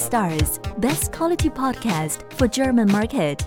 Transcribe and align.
Stars, 0.00 0.58
best 0.78 1.12
quality 1.12 1.50
podcast 1.50 2.24
for 2.38 2.48
German 2.48 2.90
market. 2.90 3.44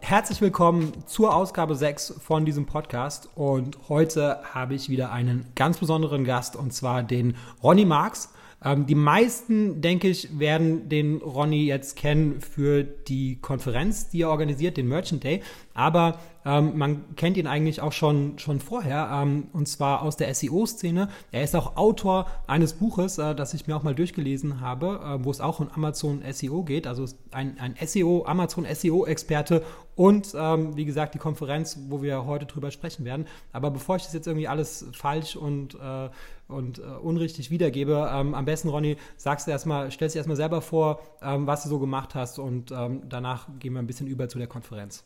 Herzlich 0.00 0.40
willkommen 0.40 1.04
zur 1.06 1.36
Ausgabe 1.36 1.74
6 1.74 2.14
von 2.18 2.46
diesem 2.46 2.64
Podcast 2.64 3.28
und 3.34 3.90
heute 3.90 4.40
habe 4.54 4.74
ich 4.74 4.88
wieder 4.88 5.12
einen 5.12 5.46
ganz 5.54 5.76
besonderen 5.76 6.24
Gast 6.24 6.56
und 6.56 6.72
zwar 6.72 7.02
den 7.02 7.36
Ronny 7.62 7.84
Marx. 7.84 8.32
Ähm, 8.64 8.86
die 8.86 8.94
meisten, 8.94 9.82
denke 9.82 10.08
ich, 10.08 10.38
werden 10.38 10.88
den 10.88 11.18
Ronny 11.18 11.66
jetzt 11.66 11.94
kennen 11.96 12.40
für 12.40 12.84
die 12.84 13.40
Konferenz, 13.42 14.08
die 14.08 14.22
er 14.22 14.30
organisiert, 14.30 14.78
den 14.78 14.88
Merchant 14.88 15.22
Day. 15.22 15.42
Aber 15.74 16.18
ähm, 16.44 16.76
man 16.76 17.14
kennt 17.16 17.36
ihn 17.36 17.46
eigentlich 17.46 17.80
auch 17.80 17.92
schon, 17.92 18.38
schon 18.38 18.60
vorher, 18.60 19.10
ähm, 19.12 19.48
und 19.52 19.68
zwar 19.68 20.02
aus 20.02 20.16
der 20.16 20.34
SEO-Szene. 20.34 21.08
Er 21.30 21.42
ist 21.44 21.54
auch 21.54 21.76
Autor 21.76 22.26
eines 22.46 22.74
Buches, 22.74 23.18
äh, 23.18 23.34
das 23.34 23.54
ich 23.54 23.66
mir 23.66 23.76
auch 23.76 23.82
mal 23.82 23.94
durchgelesen 23.94 24.60
habe, 24.60 25.00
äh, 25.04 25.24
wo 25.24 25.30
es 25.30 25.40
auch 25.40 25.60
um 25.60 25.68
Amazon 25.74 26.22
SEO 26.32 26.62
geht. 26.64 26.86
Also 26.86 27.06
ein, 27.30 27.58
ein 27.58 27.76
SEO, 27.84 28.24
Amazon 28.26 28.66
SEO-Experte 28.72 29.62
und 29.94 30.34
ähm, 30.36 30.76
wie 30.76 30.84
gesagt 30.84 31.14
die 31.14 31.18
Konferenz, 31.18 31.78
wo 31.88 32.02
wir 32.02 32.26
heute 32.26 32.46
drüber 32.46 32.70
sprechen 32.70 33.04
werden. 33.04 33.26
Aber 33.52 33.70
bevor 33.70 33.96
ich 33.96 34.04
das 34.04 34.12
jetzt 34.12 34.26
irgendwie 34.26 34.48
alles 34.48 34.86
falsch 34.92 35.36
und, 35.36 35.74
äh, 35.74 36.08
und 36.48 36.78
äh, 36.78 36.82
unrichtig 36.82 37.50
wiedergebe, 37.50 38.10
ähm, 38.12 38.34
am 38.34 38.44
besten, 38.44 38.68
Ronny, 38.68 38.96
sagst 39.16 39.46
du 39.46 39.50
erstmal, 39.50 39.90
stellst 39.90 40.14
dir 40.14 40.20
erstmal 40.20 40.36
selber 40.36 40.62
vor, 40.62 41.00
ähm, 41.22 41.46
was 41.46 41.62
du 41.62 41.68
so 41.68 41.78
gemacht 41.78 42.14
hast 42.14 42.38
und 42.38 42.72
ähm, 42.72 43.02
danach 43.08 43.48
gehen 43.58 43.74
wir 43.74 43.80
ein 43.80 43.86
bisschen 43.86 44.06
über 44.06 44.28
zu 44.28 44.38
der 44.38 44.48
Konferenz. 44.48 45.04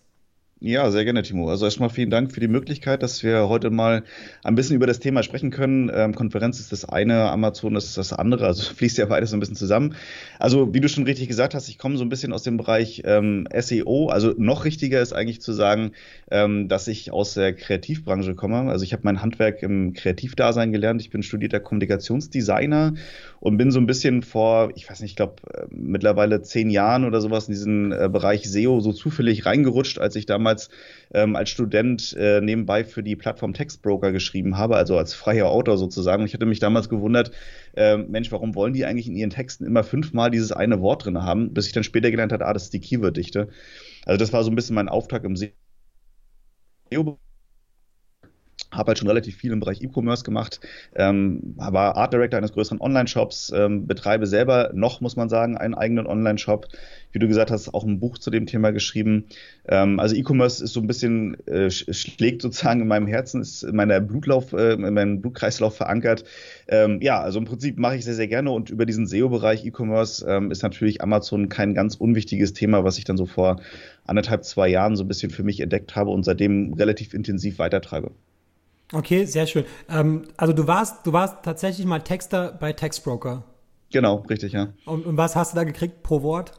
Ja, 0.59 0.91
sehr 0.91 1.05
gerne, 1.05 1.23
Timo. 1.23 1.51
Also 1.51 1.67
erstmal 1.67 1.91
vielen 1.91 2.09
Dank 2.09 2.33
für 2.33 2.41
die 2.41 2.49
Möglichkeit, 2.49 3.03
dass 3.03 3.23
wir 3.23 3.47
heute 3.47 3.69
mal 3.69 4.05
ein 4.43 4.55
bisschen 4.55 4.75
über 4.75 4.87
das 4.87 5.01
Thema 5.01 5.23
sprechen 5.23 5.51
können. 5.51 5.91
Ähm, 5.93 6.15
Konferenz 6.15 6.59
ist 6.59 6.73
das 6.73 6.87
eine, 6.87 7.31
Amazon 7.31 7.77
ist 7.77 7.99
das 7.99 8.15
andere, 8.15 8.47
also 8.47 8.63
fließt 8.75 8.97
ja 8.97 9.05
beides 9.05 9.31
so 9.31 9.37
ein 9.37 9.41
bisschen 9.41 9.55
zusammen. 9.55 9.95
Also 10.39 10.73
wie 10.73 10.81
du 10.81 10.89
schon 10.89 11.05
richtig 11.05 11.29
gesagt 11.29 11.55
hast, 11.55 11.69
ich 11.69 11.77
komme 11.77 11.99
so 11.99 12.05
ein 12.07 12.09
bisschen 12.09 12.33
aus 12.33 12.43
dem 12.43 12.57
Bereich 12.57 13.03
ähm, 13.05 13.47
SEO. 13.55 14.09
Also 14.09 14.33
noch 14.39 14.65
richtiger 14.65 15.03
ist 15.03 15.13
eigentlich 15.13 15.43
zu 15.43 15.53
sagen, 15.53 15.93
ähm, 16.31 16.69
dass 16.69 16.89
ich 16.89 17.13
aus 17.13 17.35
der 17.35 17.53
Kreativbranche 17.53 18.35
komme. 18.35 18.71
Also 18.71 18.83
ich 18.83 18.95
habe 18.95 19.03
mein 19.05 19.21
Handwerk 19.21 19.63
im 19.63 19.93
Kreativdasein 19.93 20.73
gelernt. 20.73 21.03
Ich 21.03 21.11
bin 21.11 21.23
studierter 21.23 21.61
Kommunikationsdesigner 21.61 22.95
und 23.41 23.59
bin 23.59 23.71
so 23.71 23.79
ein 23.79 23.87
bisschen 23.87 24.23
vor, 24.23 24.71
ich 24.75 24.89
weiß 24.89 25.01
nicht, 25.01 25.11
ich 25.11 25.17
glaube 25.17 25.35
äh, 25.53 25.67
mittlerweile 25.69 26.41
zehn 26.41 26.71
Jahren 26.71 27.05
oder 27.05 27.21
sowas 27.21 27.47
in 27.47 27.53
diesen 27.53 27.93
äh, 27.93 28.09
Bereich 28.11 28.51
SEO 28.51 28.81
so 28.81 28.95
zufällig 28.95 29.45
reingerutscht, 29.45 29.99
als 29.99 30.17
ich 30.17 30.25
damals 30.25 30.46
damals 30.47 30.71
ähm, 31.13 31.37
als 31.37 31.51
Student 31.51 32.15
äh, 32.19 32.41
nebenbei 32.41 32.85
für 32.85 33.03
die 33.03 33.17
Plattform 33.17 33.53
Textbroker 33.53 34.13
geschrieben 34.13 34.57
habe, 34.57 34.77
also 34.77 34.97
als 34.97 35.15
freier 35.15 35.49
Autor 35.49 35.77
sozusagen. 35.77 36.23
Und 36.23 36.29
ich 36.29 36.35
hatte 36.35 36.47
mich 36.47 36.61
damals 36.61 36.89
gewundert, 36.89 37.33
äh, 37.77 37.97
Mensch, 37.97 38.31
warum 38.31 38.55
wollen 38.55 38.73
die 38.73 38.85
eigentlich 38.85 39.09
in 39.09 39.17
ihren 39.17 39.31
Texten 39.31 39.65
immer 39.65 39.83
fünfmal 39.83 40.31
dieses 40.31 40.53
eine 40.53 40.81
Wort 40.81 41.05
drin 41.05 41.23
haben, 41.23 41.53
bis 41.53 41.67
ich 41.67 41.73
dann 41.73 41.85
später 41.85 42.11
gelernt 42.11 42.33
habe, 42.33 42.47
ah, 42.47 42.53
das 42.53 42.65
ist 42.65 42.73
die 42.73 42.81
Keyword-Dichte. 42.81 43.49
Also 44.05 44.19
das 44.19 44.33
war 44.33 44.45
so 44.45 44.51
ein 44.51 44.57
bisschen 44.57 44.77
mein 44.77 44.89
Auftakt 44.89 45.25
im 45.25 45.37
SEO 45.37 47.19
habe 48.73 48.89
halt 48.89 48.99
schon 48.99 49.09
relativ 49.09 49.37
viel 49.37 49.53
im 49.53 49.61
Bereich 49.61 49.83
E-Commerce 49.83 50.25
gemacht, 50.25 50.61
ähm, 50.95 51.55
war 51.57 51.97
Art 51.97 52.13
Director 52.13 52.39
eines 52.39 52.53
größeren 52.53 52.81
Online-Shops, 52.81 53.53
ähm, 53.55 53.87
betreibe 53.87 54.27
selber 54.27 54.71
noch, 54.75 55.01
muss 55.01 55.17
man 55.17 55.29
sagen, 55.29 55.57
einen 55.57 55.75
eigenen 55.75 56.07
Online-Shop. 56.07 56.67
Wie 57.13 57.19
du 57.19 57.29
gesagt 57.29 57.51
hast, 57.51 57.73
auch 57.73 57.85
ein 57.85 57.99
Buch 57.99 58.19
zu 58.19 58.31
dem 58.31 58.47
Thema 58.47 58.73
geschrieben. 58.73 59.27
Ähm, 59.69 60.01
also 60.01 60.15
E-Commerce 60.15 60.63
ist 60.63 60.75
so 60.75 60.81
ein 60.81 60.87
bisschen, 60.87 61.39
äh, 61.47 61.71
schlägt 61.71 62.43
sozusagen 62.43 62.83
in 62.83 62.89
meinem 62.89 63.07
Herzen, 63.07 63.41
ist 63.41 63.63
in 63.63 63.77
meiner 63.77 64.01
Blutlauf, 64.01 64.53
äh, 64.53 64.73
in 64.75 64.95
meinem 64.95 65.23
Blutkreislauf 65.23 65.77
verankert. 65.77 66.25
Ähm, 66.69 67.01
ja, 67.01 67.21
also 67.21 67.39
im 67.39 67.47
Prinzip 67.47 67.79
mache 67.79 67.97
ich 67.97 68.05
sehr, 68.05 68.15
sehr 68.15 68.29
gerne 68.29 68.51
und 68.51 68.69
über 68.71 68.85
diesen 68.85 69.07
SEO-Bereich 69.07 69.65
E-Commerce 69.65 70.27
ähm, 70.29 70.51
ist 70.51 70.63
natürlich 70.63 71.01
Amazon 71.01 71.49
kein 71.49 71.73
ganz 71.73 71.95
unwichtiges 71.95 72.53
Thema, 72.53 72.85
was 72.85 72.99
ich 72.99 73.05
dann 73.05 73.17
so 73.17 73.27
vor 73.27 73.61
anderthalb, 74.05 74.45
zwei 74.45 74.69
Jahren 74.69 74.97
so 74.97 75.05
ein 75.05 75.09
bisschen 75.09 75.31
für 75.31 75.43
mich 75.43 75.61
entdeckt 75.61 75.97
habe 75.97 76.11
und 76.11 76.25
seitdem 76.25 76.75
relativ 76.75 77.15
intensiv 77.15 77.59
weitertreibe. 77.59 78.11
Okay, 78.93 79.25
sehr 79.25 79.47
schön. 79.47 79.65
Ähm, 79.89 80.29
also 80.37 80.53
du 80.53 80.67
warst, 80.67 81.07
du 81.07 81.13
warst 81.13 81.43
tatsächlich 81.43 81.87
mal 81.87 82.01
Texter 82.01 82.53
bei 82.53 82.73
Textbroker. 82.73 83.45
Genau, 83.91 84.25
richtig, 84.29 84.53
ja. 84.53 84.69
Und, 84.85 85.07
und 85.07 85.17
was 85.17 85.37
hast 85.37 85.53
du 85.53 85.57
da 85.57 85.65
gekriegt 85.65 86.03
pro 86.03 86.23
Wort? 86.23 86.53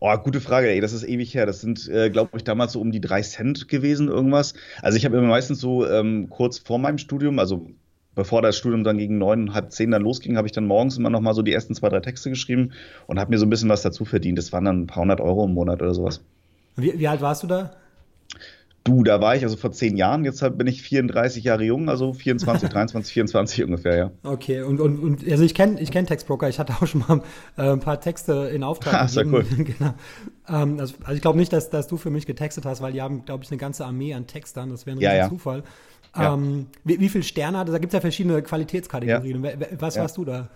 Oh, 0.00 0.16
gute 0.16 0.40
Frage, 0.40 0.68
ey, 0.68 0.80
das 0.80 0.92
ist 0.92 1.04
ewig 1.04 1.34
her. 1.34 1.46
Das 1.46 1.60
sind, 1.60 1.88
äh, 1.88 2.10
glaube 2.10 2.36
ich, 2.36 2.44
damals 2.44 2.72
so 2.72 2.80
um 2.80 2.92
die 2.92 3.00
drei 3.00 3.22
Cent 3.22 3.68
gewesen, 3.68 4.08
irgendwas. 4.08 4.54
Also 4.82 4.96
ich 4.96 5.04
habe 5.04 5.16
immer 5.16 5.26
meistens 5.26 5.60
so 5.60 5.86
ähm, 5.86 6.28
kurz 6.30 6.58
vor 6.58 6.78
meinem 6.78 6.98
Studium, 6.98 7.38
also 7.38 7.66
bevor 8.14 8.42
das 8.42 8.56
Studium 8.56 8.84
dann 8.84 8.98
gegen 8.98 9.18
neun, 9.18 9.54
halb 9.54 9.72
zehn 9.72 9.90
dann 9.90 10.02
losging, 10.02 10.36
habe 10.36 10.46
ich 10.46 10.52
dann 10.52 10.66
morgens 10.66 10.96
immer 10.96 11.10
noch 11.10 11.20
mal 11.20 11.34
so 11.34 11.42
die 11.42 11.52
ersten 11.52 11.74
zwei, 11.74 11.88
drei 11.88 12.00
Texte 12.00 12.30
geschrieben 12.30 12.72
und 13.06 13.18
habe 13.18 13.30
mir 13.30 13.38
so 13.38 13.46
ein 13.46 13.50
bisschen 13.50 13.68
was 13.68 13.82
dazu 13.82 14.04
verdient. 14.04 14.38
Das 14.38 14.52
waren 14.52 14.64
dann 14.64 14.82
ein 14.82 14.86
paar 14.86 15.02
hundert 15.02 15.20
Euro 15.20 15.44
im 15.44 15.54
Monat 15.54 15.82
oder 15.82 15.94
sowas. 15.94 16.20
Wie, 16.76 16.98
wie 16.98 17.08
alt 17.08 17.20
warst 17.20 17.42
du 17.42 17.46
da? 17.46 17.72
Du, 18.88 19.04
da 19.04 19.20
war 19.20 19.36
ich 19.36 19.42
also 19.44 19.56
vor 19.58 19.70
zehn 19.70 19.98
Jahren, 19.98 20.24
jetzt 20.24 20.40
bin 20.56 20.66
ich 20.66 20.80
34 20.80 21.44
Jahre 21.44 21.62
jung, 21.62 21.90
also 21.90 22.14
24, 22.14 22.70
23, 22.70 23.12
24 23.12 23.64
ungefähr, 23.64 23.96
ja. 23.96 24.10
Okay, 24.22 24.62
und, 24.62 24.80
und, 24.80 24.98
und 24.98 25.30
also 25.30 25.44
ich 25.44 25.54
kenne 25.54 25.78
ich 25.78 25.90
kenn 25.90 26.06
Textbroker, 26.06 26.48
ich 26.48 26.58
hatte 26.58 26.72
auch 26.72 26.86
schon 26.86 27.04
mal 27.06 27.20
äh, 27.58 27.70
ein 27.70 27.80
paar 27.80 28.00
Texte 28.00 28.50
in 28.52 28.62
Auftrag 28.62 28.94
ah, 28.94 29.06
gegeben. 29.06 29.34
Cool. 29.34 29.64
genau. 29.64 29.94
Ähm, 30.48 30.80
also, 30.80 30.94
also, 31.00 31.12
ich 31.12 31.20
glaube 31.20 31.36
nicht, 31.38 31.52
dass, 31.52 31.68
dass 31.68 31.86
du 31.86 31.98
für 31.98 32.08
mich 32.08 32.24
getextet 32.24 32.64
hast, 32.64 32.80
weil 32.80 32.92
die 32.92 33.02
haben, 33.02 33.26
glaube 33.26 33.44
ich, 33.44 33.50
eine 33.50 33.58
ganze 33.58 33.84
Armee 33.84 34.14
an 34.14 34.26
Textern, 34.26 34.70
das 34.70 34.86
wäre 34.86 34.96
ein 34.96 35.00
ja, 35.00 35.14
ja. 35.14 35.28
Zufall. 35.28 35.64
Ja. 36.16 36.32
Ähm, 36.32 36.68
wie, 36.84 36.98
wie 36.98 37.10
viele 37.10 37.24
Sterne 37.24 37.58
hat 37.58 37.68
Da 37.68 37.76
gibt 37.76 37.92
es 37.92 37.94
ja 37.94 38.00
verschiedene 38.00 38.40
Qualitätskategorien. 38.40 39.46
Was 39.78 39.98
warst 39.98 40.16
du 40.16 40.24
da? 40.24 40.48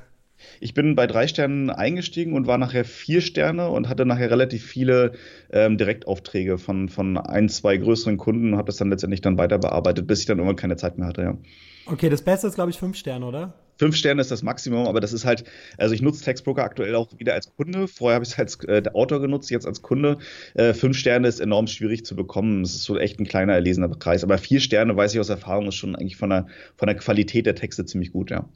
Ich 0.61 0.75
bin 0.75 0.95
bei 0.95 1.07
drei 1.07 1.27
Sternen 1.27 1.71
eingestiegen 1.71 2.35
und 2.35 2.47
war 2.47 2.59
nachher 2.59 2.85
vier 2.85 3.21
Sterne 3.21 3.69
und 3.69 3.89
hatte 3.89 4.07
nachher 4.07 4.31
relativ 4.31 4.65
viele 4.65 5.13
ähm, 5.53 5.79
Direktaufträge 5.79 6.59
von, 6.59 6.89
von 6.89 7.17
ein, 7.17 7.49
zwei 7.49 7.77
größeren 7.77 8.17
Kunden 8.17 8.53
und 8.53 8.59
habe 8.59 8.67
das 8.67 8.77
dann 8.77 8.91
letztendlich 8.91 9.21
dann 9.21 9.39
weiter 9.39 9.59
bearbeitet, 9.59 10.07
bis 10.07 10.21
ich 10.21 10.27
dann 10.27 10.39
irgendwann 10.39 10.57
keine 10.57 10.77
Zeit 10.77 10.99
mehr 10.99 11.09
hatte, 11.09 11.23
ja. 11.23 11.39
Okay, 11.87 12.09
das 12.09 12.23
Beste 12.23 12.47
ist, 12.47 12.55
glaube 12.55 12.71
ich, 12.71 12.79
fünf 12.79 12.97
Sterne, 12.97 13.27
oder? 13.27 13.55
Fünf 13.77 13.97
Sterne 13.97 14.21
ist 14.21 14.31
das 14.31 14.43
Maximum, 14.43 14.87
aber 14.87 15.01
das 15.01 15.13
ist 15.13 15.25
halt, 15.25 15.45
also 15.79 15.95
ich 15.95 16.03
nutze 16.03 16.23
Textbroker 16.23 16.63
aktuell 16.63 16.95
auch 16.95 17.09
wieder 17.19 17.35
als 17.35 17.53
Kunde. 17.57 17.89
Vorher 17.89 18.17
habe 18.17 18.25
ich 18.25 18.31
es 18.31 18.39
als 18.39 18.63
äh, 18.65 18.83
Autor 18.93 19.21
genutzt, 19.21 19.51
jetzt 19.51 19.67
als 19.67 19.83
Kunde. 19.83 20.19
Äh, 20.55 20.75
fünf 20.75 20.97
Sterne 20.97 21.27
ist 21.27 21.41
enorm 21.41 21.67
schwierig 21.67 22.05
zu 22.05 22.15
bekommen. 22.15 22.63
Es 22.63 22.75
ist 22.75 22.85
so 22.85 22.99
echt 22.99 23.19
ein 23.19 23.27
kleiner 23.27 23.55
erlesener 23.55 23.89
Kreis. 23.89 24.23
Aber 24.23 24.39
vier 24.39 24.61
Sterne, 24.61 24.97
weiß 24.97 25.15
ich 25.15 25.21
aus 25.21 25.31
Erfahrung, 25.31 25.67
ist 25.67 25.75
schon 25.75 25.97
eigentlich 25.97 26.17
von 26.17 26.31
der, 26.31 26.47
von 26.77 26.87
der 26.87 26.97
Qualität 26.97 27.47
der 27.47 27.57
Texte 27.57 27.85
ziemlich 27.85 28.13
gut, 28.13 28.31
ja. 28.31 28.49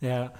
Ja, 0.00 0.32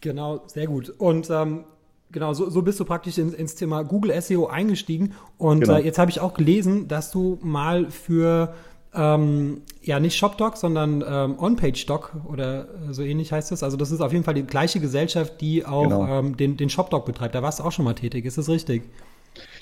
Genau, 0.00 0.42
sehr 0.46 0.66
gut. 0.66 0.90
Und 0.98 1.28
ähm, 1.30 1.64
genau, 2.10 2.32
so, 2.32 2.48
so 2.50 2.62
bist 2.62 2.80
du 2.80 2.84
praktisch 2.84 3.18
in, 3.18 3.32
ins 3.32 3.54
Thema 3.54 3.82
Google 3.82 4.20
SEO 4.20 4.46
eingestiegen. 4.46 5.14
Und 5.38 5.60
genau. 5.60 5.76
äh, 5.76 5.84
jetzt 5.84 5.98
habe 5.98 6.10
ich 6.10 6.20
auch 6.20 6.34
gelesen, 6.34 6.88
dass 6.88 7.10
du 7.10 7.38
mal 7.42 7.90
für 7.90 8.54
ähm, 8.94 9.62
ja 9.82 10.00
nicht 10.00 10.16
ShopDoc, 10.16 10.56
sondern 10.56 11.04
ähm, 11.06 11.38
OnPageDoc 11.38 12.16
oder 12.28 12.66
so 12.90 13.02
ähnlich 13.02 13.32
heißt 13.32 13.52
das. 13.52 13.62
Also 13.62 13.76
das 13.76 13.90
ist 13.90 14.00
auf 14.00 14.12
jeden 14.12 14.24
Fall 14.24 14.34
die 14.34 14.42
gleiche 14.42 14.80
Gesellschaft, 14.80 15.40
die 15.40 15.64
auch 15.64 15.84
genau. 15.84 16.06
ähm, 16.06 16.36
den, 16.36 16.56
den 16.56 16.70
ShopDoc 16.70 17.06
betreibt. 17.06 17.34
Da 17.34 17.42
warst 17.42 17.60
du 17.60 17.64
auch 17.64 17.72
schon 17.72 17.84
mal 17.84 17.94
tätig, 17.94 18.24
ist 18.24 18.38
das 18.38 18.48
richtig? 18.48 18.82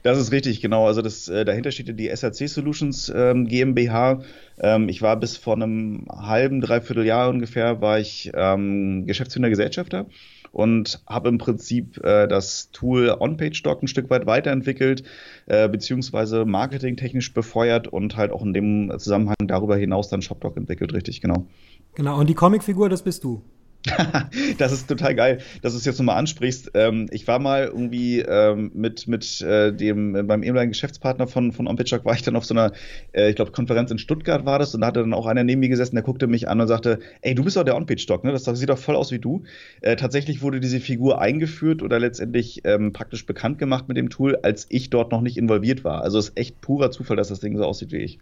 Das 0.03 0.19
ist 0.19 0.33
richtig, 0.33 0.61
genau. 0.61 0.87
Also 0.87 1.03
das, 1.03 1.29
äh, 1.29 1.45
dahinter 1.45 1.71
steht 1.71 1.99
die 1.99 2.09
SRC 2.09 2.49
Solutions 2.49 3.13
ähm, 3.15 3.47
GmbH. 3.47 4.23
Ähm, 4.59 4.89
ich 4.89 5.03
war 5.03 5.17
bis 5.17 5.37
vor 5.37 5.55
einem 5.55 6.07
halben, 6.11 6.61
dreiviertel 6.61 7.05
Jahr 7.05 7.29
ungefähr, 7.29 7.81
war 7.81 7.99
ich 7.99 8.31
ähm, 8.35 9.07
Geschäftsführer 9.07 9.49
Gesellschafter 9.51 10.07
und 10.53 11.03
habe 11.07 11.29
im 11.29 11.39
Prinzip 11.39 12.03
äh, 12.05 12.27
das 12.27 12.71
Tool 12.73 13.15
OnPageDoc 13.19 13.83
ein 13.83 13.89
Stück 13.89 14.11
weit 14.11 14.27
weiterentwickelt, 14.27 15.03
äh, 15.47 15.69
beziehungsweise 15.69 16.45
marketingtechnisch 16.45 17.33
befeuert 17.35 17.89
und 17.89 18.17
halt 18.17 18.33
auch 18.33 18.43
in 18.43 18.53
dem 18.53 18.93
Zusammenhang 18.99 19.37
darüber 19.47 19.77
hinaus 19.77 20.09
dann 20.09 20.23
ShopDoc 20.23 20.57
entwickelt, 20.57 20.93
richtig, 20.93 21.21
genau. 21.21 21.47
Genau, 21.95 22.19
und 22.19 22.29
die 22.29 22.35
Comicfigur, 22.35 22.89
das 22.89 23.03
bist 23.03 23.25
du. 23.25 23.43
das 24.59 24.73
ist 24.73 24.89
total 24.89 25.15
geil, 25.15 25.39
dass 25.63 25.73
du 25.73 25.79
es 25.79 25.85
jetzt 25.85 25.99
nochmal 25.99 26.17
ansprichst. 26.17 26.73
Ähm, 26.75 27.07
ich 27.11 27.27
war 27.29 27.39
mal 27.39 27.67
irgendwie 27.67 28.21
ähm, 28.21 28.73
mit, 28.75 29.07
mit 29.07 29.41
äh, 29.41 29.73
dem, 29.73 30.27
beim 30.27 30.43
ehemaligen 30.43 30.73
Geschäftspartner 30.73 31.29
von, 31.29 31.53
von 31.53 31.69
Ompitschok 31.69 32.05
war 32.05 32.15
ich 32.15 32.23
dann 32.23 32.35
auf 32.37 32.45
so 32.45 32.55
einer, 32.55 32.73
äh, 33.13 33.31
ich 33.31 33.37
glaube, 33.37 33.53
Konferenz 33.53 33.91
in 33.91 33.99
Stuttgart 33.99 34.45
war 34.45 34.59
das 34.59 34.75
und 34.75 34.81
da 34.81 34.89
hatte 34.89 35.01
dann 35.01 35.15
auch 35.15 35.27
einer 35.27 35.45
neben 35.45 35.61
mir 35.61 35.69
gesessen, 35.69 35.95
der 35.95 36.03
guckte 36.03 36.27
mich 36.27 36.49
an 36.49 36.61
und 36.61 36.67
sagte, 36.67 36.99
ey, 37.23 37.35
du 37.35 37.45
bist 37.45 37.57
doch 37.57 37.65
der 37.65 37.77
On-Page-Doc, 37.77 38.25
ne? 38.25 38.33
Das 38.33 38.45
sieht 38.45 38.69
doch 38.69 38.79
voll 38.79 38.97
aus 38.97 39.13
wie 39.13 39.21
du. 39.21 39.45
Äh, 39.81 39.97
tatsächlich 39.97 40.43
wurde 40.43 40.61
diese 40.61 40.81
Figur 40.81 41.21
eingeführt 41.21 41.83
oder 41.83 42.01
letztendlich 42.01 42.63
ähm, 42.65 42.93
praktisch 42.93 43.27
bekannt 43.27 43.59
gemacht 43.59 43.87
mit 43.89 43.97
dem 43.97 44.11
Tool, 44.11 44.37
als 44.43 44.67
ich 44.71 44.91
dort 44.91 45.13
noch 45.13 45.21
nicht 45.21 45.37
involviert 45.37 45.85
war. 45.85 46.03
Also 46.03 46.19
es 46.19 46.31
ist 46.31 46.39
echt 46.39 46.61
purer 46.61 46.91
Zufall, 46.91 47.17
dass 47.17 47.29
das 47.29 47.41
Ding 47.41 47.57
so 47.57 47.65
aussieht 47.65 47.93
wie 47.93 47.99
ich. 47.99 48.19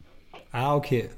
Ah, 0.52 0.74
okay. 0.74 1.08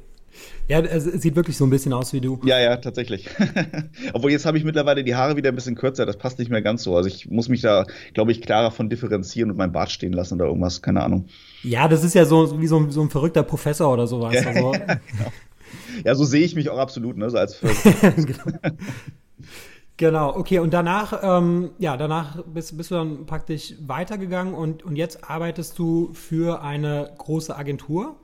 Ja, 0.69 0.81
es 0.81 1.05
sieht 1.05 1.35
wirklich 1.35 1.57
so 1.57 1.65
ein 1.65 1.71
bisschen 1.71 1.95
aus 1.95 2.13
wie 2.13 2.21
du. 2.21 2.39
Ja, 2.45 2.61
ja, 2.61 2.77
tatsächlich. 2.77 3.29
Obwohl 4.13 4.31
jetzt 4.31 4.45
habe 4.45 4.59
ich 4.59 4.65
mittlerweile 4.65 5.03
die 5.03 5.15
Haare 5.15 5.35
wieder 5.35 5.49
ein 5.49 5.55
bisschen 5.55 5.77
kürzer, 5.77 6.05
das 6.05 6.19
passt 6.19 6.39
nicht 6.39 6.51
mehr 6.51 6.61
ganz 6.61 6.83
so. 6.83 6.95
Also 6.95 7.09
ich 7.09 7.31
muss 7.31 7.49
mich 7.49 7.63
da, 7.63 7.87
glaube 8.13 8.33
ich, 8.33 8.43
klarer 8.43 8.71
von 8.71 8.91
differenzieren 8.91 9.51
und 9.51 9.57
mein 9.57 9.73
Bart 9.73 9.91
stehen 9.91 10.13
lassen 10.13 10.35
oder 10.35 10.45
irgendwas, 10.45 10.83
keine 10.83 11.03
Ahnung. 11.03 11.27
Ja, 11.63 11.89
das 11.89 12.05
ist 12.05 12.15
ja 12.15 12.27
so 12.27 12.61
wie 12.61 12.67
so 12.67 12.79
ein, 12.81 12.91
so 12.91 13.01
ein 13.01 13.09
verrückter 13.09 13.43
Professor 13.43 13.91
oder 13.91 14.07
sowas. 14.07 14.35
Ja, 14.35 14.47
also. 14.47 14.73
genau. 14.73 15.33
ja 16.05 16.15
so 16.15 16.25
sehe 16.25 16.45
ich 16.45 16.55
mich 16.55 16.69
auch 16.69 16.79
absolut, 16.79 17.17
ne? 17.17 17.31
So 17.31 17.39
als 17.39 17.61
genau. 18.17 18.59
Genau, 19.97 20.37
okay. 20.37 20.59
Und 20.61 20.75
danach, 20.75 21.19
ähm, 21.23 21.71
ja, 21.79 21.97
danach 21.97 22.45
bist, 22.45 22.77
bist, 22.77 22.91
du 22.91 22.95
dann 22.95 23.27
praktisch 23.27 23.75
weitergegangen 23.81 24.55
und, 24.55 24.85
und 24.85 24.97
jetzt 24.97 25.29
arbeitest 25.29 25.79
du 25.79 26.11
für 26.13 26.63
eine 26.63 27.11
große 27.19 27.57
Agentur. 27.57 28.17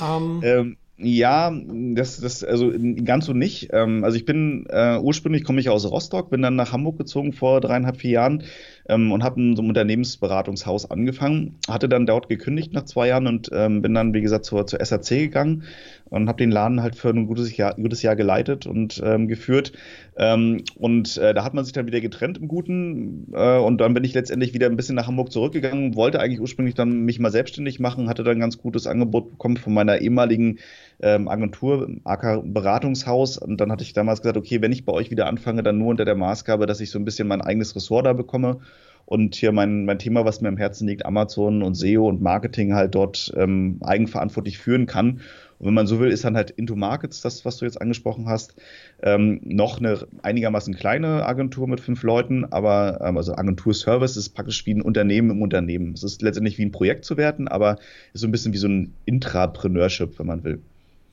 Ähm, 0.00 0.40
ähm, 0.44 0.76
ja, 1.02 1.52
das, 1.94 2.20
das, 2.20 2.44
also 2.44 2.72
ganz 3.04 3.26
so 3.26 3.32
nicht. 3.32 3.70
Ähm, 3.72 4.04
also 4.04 4.16
ich 4.16 4.24
bin 4.24 4.66
äh, 4.68 4.98
ursprünglich 4.98 5.44
komme 5.44 5.60
ich 5.60 5.68
aus 5.68 5.90
Rostock, 5.90 6.30
bin 6.30 6.42
dann 6.42 6.56
nach 6.56 6.72
Hamburg 6.72 6.98
gezogen 6.98 7.32
vor 7.32 7.60
dreieinhalb, 7.60 7.98
vier 7.98 8.10
Jahren 8.10 8.44
ähm, 8.88 9.12
und 9.12 9.22
habe 9.22 9.40
in 9.40 9.56
so 9.56 9.62
einem 9.62 9.70
Unternehmensberatungshaus 9.70 10.90
angefangen, 10.90 11.58
hatte 11.68 11.88
dann 11.88 12.06
dort 12.06 12.28
gekündigt 12.28 12.72
nach 12.72 12.84
zwei 12.84 13.08
Jahren 13.08 13.26
und 13.26 13.50
ähm, 13.52 13.82
bin 13.82 13.94
dann, 13.94 14.14
wie 14.14 14.22
gesagt, 14.22 14.44
zur, 14.44 14.66
zur 14.66 14.84
SAC 14.84 15.08
gegangen 15.08 15.64
und 16.12 16.28
habe 16.28 16.36
den 16.36 16.50
Laden 16.50 16.82
halt 16.82 16.94
für 16.94 17.08
ein 17.08 17.26
gutes 17.26 17.56
Jahr, 17.56 17.74
gutes 17.74 18.02
Jahr 18.02 18.16
geleitet 18.16 18.66
und 18.66 19.02
ähm, 19.04 19.28
geführt. 19.28 19.72
Ähm, 20.16 20.62
und 20.76 21.16
äh, 21.16 21.32
da 21.32 21.42
hat 21.42 21.54
man 21.54 21.64
sich 21.64 21.72
dann 21.72 21.86
wieder 21.86 22.02
getrennt 22.02 22.36
im 22.36 22.48
Guten. 22.48 23.32
Äh, 23.32 23.58
und 23.58 23.80
dann 23.80 23.94
bin 23.94 24.04
ich 24.04 24.12
letztendlich 24.12 24.52
wieder 24.52 24.66
ein 24.66 24.76
bisschen 24.76 24.94
nach 24.94 25.06
Hamburg 25.06 25.32
zurückgegangen, 25.32 25.96
wollte 25.96 26.20
eigentlich 26.20 26.40
ursprünglich 26.40 26.74
dann 26.74 27.06
mich 27.06 27.18
mal 27.18 27.32
selbstständig 27.32 27.80
machen, 27.80 28.10
hatte 28.10 28.24
dann 28.24 28.36
ein 28.36 28.40
ganz 28.40 28.58
gutes 28.58 28.86
Angebot 28.86 29.30
bekommen 29.30 29.56
von 29.56 29.72
meiner 29.72 30.02
ehemaligen 30.02 30.58
ähm, 31.00 31.28
Agentur, 31.28 31.88
AK 32.04 32.42
Beratungshaus. 32.44 33.38
Und 33.38 33.58
dann 33.62 33.72
hatte 33.72 33.84
ich 33.84 33.94
damals 33.94 34.20
gesagt, 34.20 34.36
okay, 34.36 34.60
wenn 34.60 34.72
ich 34.72 34.84
bei 34.84 34.92
euch 34.92 35.10
wieder 35.10 35.26
anfange, 35.26 35.62
dann 35.62 35.78
nur 35.78 35.88
unter 35.88 36.04
der 36.04 36.14
Maßgabe, 36.14 36.66
dass 36.66 36.80
ich 36.80 36.90
so 36.90 36.98
ein 36.98 37.06
bisschen 37.06 37.26
mein 37.26 37.40
eigenes 37.40 37.74
Ressort 37.74 38.04
da 38.04 38.12
bekomme 38.12 38.58
und 39.06 39.34
hier 39.34 39.52
mein, 39.52 39.84
mein 39.84 39.98
Thema, 39.98 40.24
was 40.24 40.40
mir 40.40 40.48
am 40.48 40.56
Herzen 40.56 40.86
liegt, 40.86 41.04
Amazon 41.04 41.62
und 41.62 41.74
SEO 41.74 42.08
und 42.08 42.22
Marketing 42.22 42.74
halt 42.74 42.94
dort 42.94 43.32
ähm, 43.36 43.78
eigenverantwortlich 43.82 44.58
führen 44.58 44.86
kann. 44.86 45.20
Und 45.62 45.68
wenn 45.68 45.74
man 45.74 45.86
so 45.86 46.00
will, 46.00 46.10
ist 46.10 46.24
dann 46.24 46.36
halt 46.36 46.50
Into 46.50 46.74
Markets, 46.74 47.20
das, 47.20 47.44
was 47.44 47.58
du 47.58 47.64
jetzt 47.64 47.80
angesprochen 47.80 48.28
hast, 48.28 48.56
ähm, 49.00 49.40
noch 49.44 49.78
eine 49.78 50.08
einigermaßen 50.22 50.74
kleine 50.74 51.24
Agentur 51.24 51.68
mit 51.68 51.78
fünf 51.80 52.02
Leuten, 52.02 52.44
aber 52.46 53.00
ähm, 53.00 53.16
also 53.16 53.36
Agentur-Service 53.36 54.16
ist 54.16 54.30
praktisch 54.30 54.66
wie 54.66 54.74
ein 54.74 54.82
Unternehmen 54.82 55.30
im 55.30 55.40
Unternehmen. 55.40 55.92
Es 55.94 56.02
ist 56.02 56.20
letztendlich 56.20 56.58
wie 56.58 56.64
ein 56.64 56.72
Projekt 56.72 57.04
zu 57.04 57.16
werten, 57.16 57.46
aber 57.46 57.78
ist 58.12 58.22
so 58.22 58.26
ein 58.26 58.32
bisschen 58.32 58.52
wie 58.52 58.58
so 58.58 58.66
ein 58.66 58.92
Intrapreneurship, 59.04 60.18
wenn 60.18 60.26
man 60.26 60.42
will. 60.42 60.60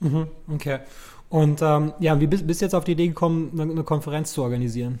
Mhm, 0.00 0.26
okay. 0.48 0.78
Und 1.28 1.62
ähm, 1.62 1.92
ja, 2.00 2.20
wie 2.20 2.26
bist, 2.26 2.44
bist 2.44 2.60
du 2.60 2.64
jetzt 2.64 2.74
auf 2.74 2.82
die 2.82 2.92
Idee 2.92 3.06
gekommen, 3.06 3.50
eine, 3.52 3.70
eine 3.70 3.84
Konferenz 3.84 4.32
zu 4.32 4.42
organisieren? 4.42 4.98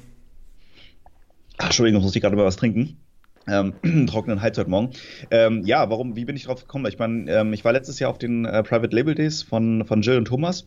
Ach, 1.58 1.66
Entschuldigung, 1.66 2.02
muss 2.02 2.14
ich 2.14 2.22
gerade 2.22 2.36
mal 2.36 2.44
was 2.44 2.54
trinken 2.54 2.98
ähm, 3.48 3.74
trockenen 4.06 4.42
Hals 4.42 4.58
heute 4.58 4.70
Morgen. 4.70 4.90
Ähm, 5.30 5.62
ja, 5.64 5.90
warum, 5.90 6.16
wie 6.16 6.24
bin 6.24 6.36
ich 6.36 6.44
drauf 6.44 6.60
gekommen? 6.60 6.86
Ich 6.86 6.98
meine, 6.98 7.30
ähm, 7.30 7.52
ich 7.52 7.64
war 7.64 7.72
letztes 7.72 7.98
Jahr 7.98 8.10
auf 8.10 8.18
den 8.18 8.44
äh, 8.44 8.62
Private 8.62 8.94
Label 8.94 9.14
Days 9.14 9.42
von, 9.42 9.84
von 9.86 10.02
Jill 10.02 10.18
und 10.18 10.26
Thomas. 10.26 10.66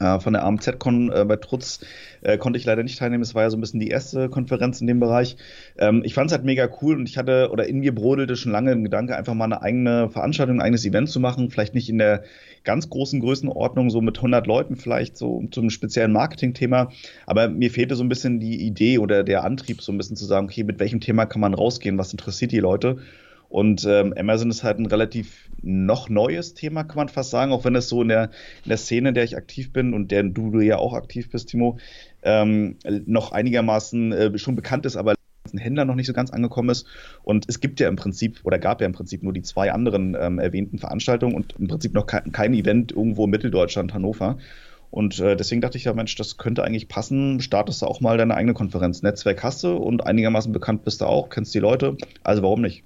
Äh, 0.00 0.20
von 0.20 0.32
der 0.32 0.44
AMZ-Con 0.44 1.12
äh, 1.12 1.24
bei 1.24 1.36
Trutz 1.36 1.80
äh, 2.22 2.38
konnte 2.38 2.58
ich 2.58 2.64
leider 2.64 2.82
nicht 2.82 2.98
teilnehmen. 2.98 3.22
Es 3.22 3.34
war 3.34 3.42
ja 3.42 3.50
so 3.50 3.56
ein 3.56 3.60
bisschen 3.60 3.80
die 3.80 3.88
erste 3.88 4.28
Konferenz 4.28 4.80
in 4.80 4.86
dem 4.86 5.00
Bereich. 5.00 5.36
Ähm, 5.78 6.02
ich 6.04 6.14
fand 6.14 6.30
es 6.30 6.36
halt 6.36 6.44
mega 6.44 6.68
cool 6.82 6.96
und 6.96 7.08
ich 7.08 7.16
hatte, 7.16 7.50
oder 7.50 7.66
in 7.66 7.80
mir 7.80 7.94
brodelte 7.94 8.36
schon 8.36 8.52
lange 8.52 8.72
ein 8.72 8.84
Gedanke, 8.84 9.16
einfach 9.16 9.34
mal 9.34 9.44
eine 9.44 9.62
eigene 9.62 10.08
Veranstaltung, 10.10 10.56
ein 10.56 10.62
eigenes 10.62 10.84
Event 10.84 11.08
zu 11.08 11.20
machen. 11.20 11.50
Vielleicht 11.50 11.74
nicht 11.74 11.88
in 11.88 11.98
der 11.98 12.22
ganz 12.64 12.90
großen 12.90 13.20
Größenordnung, 13.20 13.90
so 13.90 14.00
mit 14.00 14.18
100 14.18 14.46
Leuten 14.46 14.76
vielleicht, 14.76 15.16
so 15.16 15.42
zum 15.50 15.70
speziellen 15.70 16.12
Marketing-Thema. 16.12 16.90
Aber 17.26 17.48
mir 17.48 17.70
fehlte 17.70 17.96
so 17.96 18.04
ein 18.04 18.08
bisschen 18.08 18.40
die 18.40 18.66
Idee 18.66 18.98
oder 18.98 19.24
der 19.24 19.44
Antrieb, 19.44 19.82
so 19.82 19.92
ein 19.92 19.98
bisschen 19.98 20.16
zu 20.16 20.26
sagen, 20.26 20.46
okay, 20.46 20.64
mit 20.64 20.78
welchem 20.78 21.00
Thema 21.00 21.26
kann 21.26 21.40
man 21.40 21.54
rausgehen? 21.54 21.98
Was 21.98 22.12
interessiert 22.12 22.52
die 22.52 22.58
Leute? 22.58 22.98
Und 23.48 23.86
ähm, 23.86 24.12
Amazon 24.16 24.50
ist 24.50 24.62
halt 24.62 24.78
ein 24.78 24.86
relativ 24.86 25.48
noch 25.62 26.08
neues 26.08 26.54
Thema, 26.54 26.84
kann 26.84 26.96
man 26.96 27.08
fast 27.08 27.30
sagen, 27.30 27.52
auch 27.52 27.64
wenn 27.64 27.74
es 27.74 27.88
so 27.88 28.02
in 28.02 28.08
der, 28.08 28.24
in 28.64 28.68
der 28.68 28.76
Szene, 28.76 29.08
in 29.10 29.14
der 29.14 29.24
ich 29.24 29.36
aktiv 29.36 29.72
bin 29.72 29.94
und 29.94 30.10
der 30.10 30.22
du 30.22 30.60
ja 30.60 30.76
auch 30.76 30.92
aktiv 30.92 31.30
bist, 31.30 31.48
Timo, 31.48 31.78
ähm, 32.22 32.76
noch 33.06 33.32
einigermaßen 33.32 34.12
äh, 34.12 34.38
schon 34.38 34.54
bekannt 34.54 34.84
ist, 34.86 34.96
aber 34.96 35.14
ein 35.52 35.58
Händler 35.58 35.86
noch 35.86 35.94
nicht 35.94 36.06
so 36.06 36.12
ganz 36.12 36.30
angekommen 36.30 36.68
ist. 36.68 36.86
Und 37.22 37.46
es 37.48 37.60
gibt 37.60 37.80
ja 37.80 37.88
im 37.88 37.96
Prinzip 37.96 38.40
oder 38.44 38.58
gab 38.58 38.80
ja 38.80 38.86
im 38.86 38.92
Prinzip 38.92 39.22
nur 39.22 39.32
die 39.32 39.42
zwei 39.42 39.72
anderen 39.72 40.16
ähm, 40.18 40.38
erwähnten 40.38 40.78
Veranstaltungen 40.78 41.34
und 41.34 41.54
im 41.58 41.68
Prinzip 41.68 41.94
noch 41.94 42.06
kein, 42.06 42.32
kein 42.32 42.54
Event 42.54 42.92
irgendwo 42.92 43.24
in 43.24 43.30
Mitteldeutschland, 43.30 43.94
Hannover. 43.94 44.38
Und 44.90 45.20
äh, 45.20 45.36
deswegen 45.36 45.60
dachte 45.60 45.76
ich 45.76 45.84
ja, 45.84 45.92
Mensch, 45.92 46.14
das 46.16 46.38
könnte 46.38 46.64
eigentlich 46.64 46.88
passen. 46.88 47.40
Startest 47.40 47.82
du 47.82 47.86
auch 47.86 48.00
mal 48.00 48.16
deine 48.16 48.34
eigene 48.34 48.54
Konferenz. 48.54 49.02
Netzwerk 49.02 49.42
hast 49.42 49.62
du 49.64 49.74
und 49.76 50.06
einigermaßen 50.06 50.52
bekannt 50.52 50.84
bist 50.84 51.00
du 51.00 51.06
auch, 51.06 51.28
kennst 51.28 51.54
die 51.54 51.58
Leute. 51.58 51.96
Also 52.22 52.42
warum 52.42 52.62
nicht? 52.62 52.84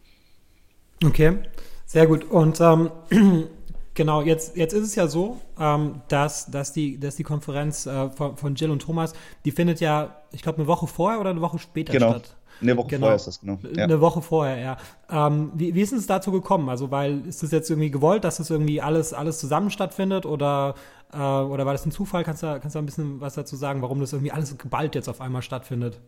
Okay, 1.04 1.38
sehr 1.86 2.06
gut. 2.06 2.24
Und 2.24 2.60
ähm, 2.60 2.90
genau, 3.94 4.22
jetzt, 4.22 4.56
jetzt 4.56 4.72
ist 4.72 4.84
es 4.84 4.94
ja 4.94 5.06
so, 5.06 5.40
ähm, 5.58 6.02
dass, 6.08 6.50
dass, 6.50 6.72
die, 6.72 6.98
dass 6.98 7.16
die 7.16 7.22
Konferenz 7.22 7.86
äh, 7.86 8.10
von, 8.10 8.36
von 8.36 8.54
Jill 8.54 8.70
und 8.70 8.82
Thomas, 8.82 9.12
die 9.44 9.50
findet 9.50 9.80
ja, 9.80 10.16
ich 10.30 10.42
glaube, 10.42 10.58
eine 10.58 10.66
Woche 10.66 10.86
vorher 10.86 11.20
oder 11.20 11.30
eine 11.30 11.40
Woche 11.40 11.58
später 11.58 11.92
genau. 11.92 12.10
statt. 12.10 12.36
Eine 12.60 12.76
Woche 12.76 12.88
genau. 12.88 13.06
vorher 13.06 13.16
ist 13.16 13.26
das, 13.26 13.40
genau. 13.40 13.58
Ja. 13.74 13.84
Eine 13.84 14.00
Woche 14.00 14.22
vorher, 14.22 14.58
ja. 14.58 14.76
Ähm, 15.10 15.50
wie, 15.54 15.74
wie 15.74 15.80
ist 15.80 15.92
es 15.92 16.06
dazu 16.06 16.30
gekommen? 16.30 16.68
Also, 16.68 16.90
weil 16.90 17.26
ist 17.26 17.42
das 17.42 17.50
jetzt 17.50 17.68
irgendwie 17.68 17.90
gewollt, 17.90 18.22
dass 18.22 18.36
das 18.36 18.50
irgendwie 18.50 18.80
alles, 18.80 19.12
alles 19.12 19.38
zusammen 19.40 19.70
stattfindet 19.70 20.26
oder, 20.26 20.74
äh, 21.12 21.16
oder 21.16 21.66
war 21.66 21.72
das 21.72 21.84
ein 21.84 21.90
Zufall? 21.90 22.22
Kannst 22.22 22.44
du, 22.44 22.60
kannst 22.60 22.76
du 22.76 22.78
ein 22.78 22.86
bisschen 22.86 23.20
was 23.20 23.34
dazu 23.34 23.56
sagen, 23.56 23.82
warum 23.82 23.98
das 23.98 24.12
irgendwie 24.12 24.30
alles 24.30 24.56
geballt 24.56 24.94
jetzt 24.94 25.08
auf 25.08 25.20
einmal 25.20 25.42
stattfindet? 25.42 26.00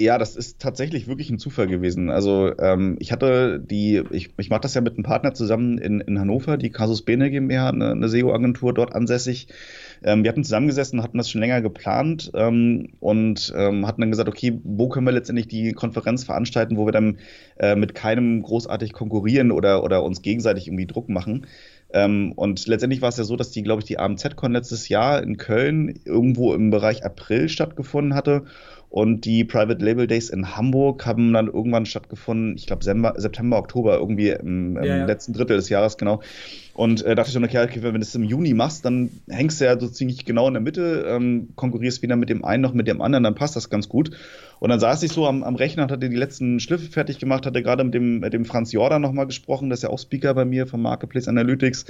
Ja, 0.00 0.16
das 0.16 0.36
ist 0.36 0.60
tatsächlich 0.60 1.08
wirklich 1.08 1.28
ein 1.28 1.40
Zufall 1.40 1.66
gewesen. 1.66 2.08
Also 2.08 2.56
ähm, 2.60 2.94
ich 3.00 3.10
hatte 3.10 3.58
die, 3.58 4.04
ich, 4.12 4.30
ich 4.38 4.48
mache 4.48 4.60
das 4.60 4.74
ja 4.74 4.80
mit 4.80 4.94
einem 4.94 5.02
Partner 5.02 5.34
zusammen 5.34 5.76
in, 5.76 6.00
in 6.00 6.20
Hannover, 6.20 6.56
die 6.56 6.70
Casus 6.70 7.02
Bene 7.02 7.32
GmbH, 7.32 7.70
eine, 7.70 7.90
eine 7.90 8.08
SEO-Agentur 8.08 8.72
dort 8.72 8.94
ansässig. 8.94 9.48
Ähm, 10.04 10.22
wir 10.22 10.30
hatten 10.30 10.44
zusammengesessen, 10.44 11.02
hatten 11.02 11.18
das 11.18 11.28
schon 11.28 11.40
länger 11.40 11.62
geplant 11.62 12.30
ähm, 12.34 12.90
und 13.00 13.52
ähm, 13.56 13.88
hatten 13.88 14.02
dann 14.02 14.12
gesagt, 14.12 14.28
okay, 14.28 14.60
wo 14.62 14.88
können 14.88 15.04
wir 15.04 15.10
letztendlich 15.10 15.48
die 15.48 15.72
Konferenz 15.72 16.22
veranstalten, 16.22 16.76
wo 16.76 16.86
wir 16.86 16.92
dann 16.92 17.18
äh, 17.58 17.74
mit 17.74 17.96
keinem 17.96 18.40
großartig 18.40 18.92
konkurrieren 18.92 19.50
oder, 19.50 19.82
oder 19.82 20.04
uns 20.04 20.22
gegenseitig 20.22 20.68
irgendwie 20.68 20.86
Druck 20.86 21.08
machen. 21.08 21.44
Ähm, 21.92 22.32
und 22.36 22.66
letztendlich 22.66 23.00
war 23.02 23.08
es 23.08 23.16
ja 23.16 23.24
so, 23.24 23.36
dass 23.36 23.50
die, 23.50 23.62
glaube 23.62 23.80
ich, 23.80 23.86
die 23.86 23.98
AMZ-Con 23.98 24.52
letztes 24.52 24.88
Jahr 24.88 25.22
in 25.22 25.38
Köln 25.38 25.98
irgendwo 26.04 26.54
im 26.54 26.70
Bereich 26.70 27.04
April 27.04 27.48
stattgefunden 27.48 28.14
hatte. 28.14 28.44
Und 28.90 29.26
die 29.26 29.44
Private 29.44 29.84
Label 29.84 30.06
Days 30.06 30.30
in 30.30 30.56
Hamburg 30.56 31.04
haben 31.04 31.32
dann 31.34 31.46
irgendwann 31.46 31.84
stattgefunden, 31.84 32.56
ich 32.56 32.66
glaube 32.66 32.84
September, 32.84 33.58
Oktober, 33.58 33.98
irgendwie 33.98 34.30
im, 34.30 34.78
im 34.78 34.84
ja, 34.84 34.96
ja. 34.98 35.04
letzten 35.04 35.34
Drittel 35.34 35.56
des 35.56 35.68
Jahres, 35.68 35.98
genau. 35.98 36.22
Und 36.72 37.04
äh, 37.04 37.14
dachte 37.14 37.28
ich 37.28 37.34
schon, 37.34 37.44
okay, 37.44 37.68
wenn 37.82 37.94
du 37.94 38.00
es 38.00 38.14
im 38.14 38.24
Juni 38.24 38.54
machst, 38.54 38.84
dann 38.84 39.10
hängst 39.28 39.60
du 39.60 39.66
ja 39.66 39.78
so 39.78 39.88
ziemlich 39.88 40.24
genau 40.24 40.48
in 40.48 40.54
der 40.54 40.62
Mitte, 40.62 41.04
ähm, 41.06 41.48
konkurrierst 41.54 42.02
weder 42.02 42.16
mit 42.16 42.30
dem 42.30 42.44
einen 42.44 42.62
noch 42.62 42.72
mit 42.72 42.88
dem 42.88 43.02
anderen, 43.02 43.24
dann 43.24 43.34
passt 43.34 43.56
das 43.56 43.68
ganz 43.68 43.88
gut. 43.90 44.12
Und 44.58 44.70
dann 44.70 44.80
saß 44.80 45.02
ich 45.02 45.12
so 45.12 45.26
am, 45.26 45.42
am 45.42 45.56
Rechner 45.56 45.82
und 45.82 45.92
hatte 45.92 46.08
die 46.08 46.16
letzten 46.16 46.58
Schliffe 46.58 46.90
fertig 46.90 47.18
gemacht, 47.18 47.44
hatte 47.44 47.62
gerade 47.62 47.84
mit 47.84 47.94
dem, 47.94 48.20
mit 48.20 48.32
dem 48.32 48.46
Franz 48.46 48.72
Jordan 48.72 49.02
nochmal 49.02 49.26
gesprochen, 49.26 49.68
das 49.68 49.80
ist 49.80 49.82
ja 49.82 49.90
auch 49.90 49.98
Speaker 49.98 50.32
bei 50.34 50.46
mir 50.46 50.66
vom 50.66 50.80
Marketplace 50.80 51.28
Analytics. 51.28 51.84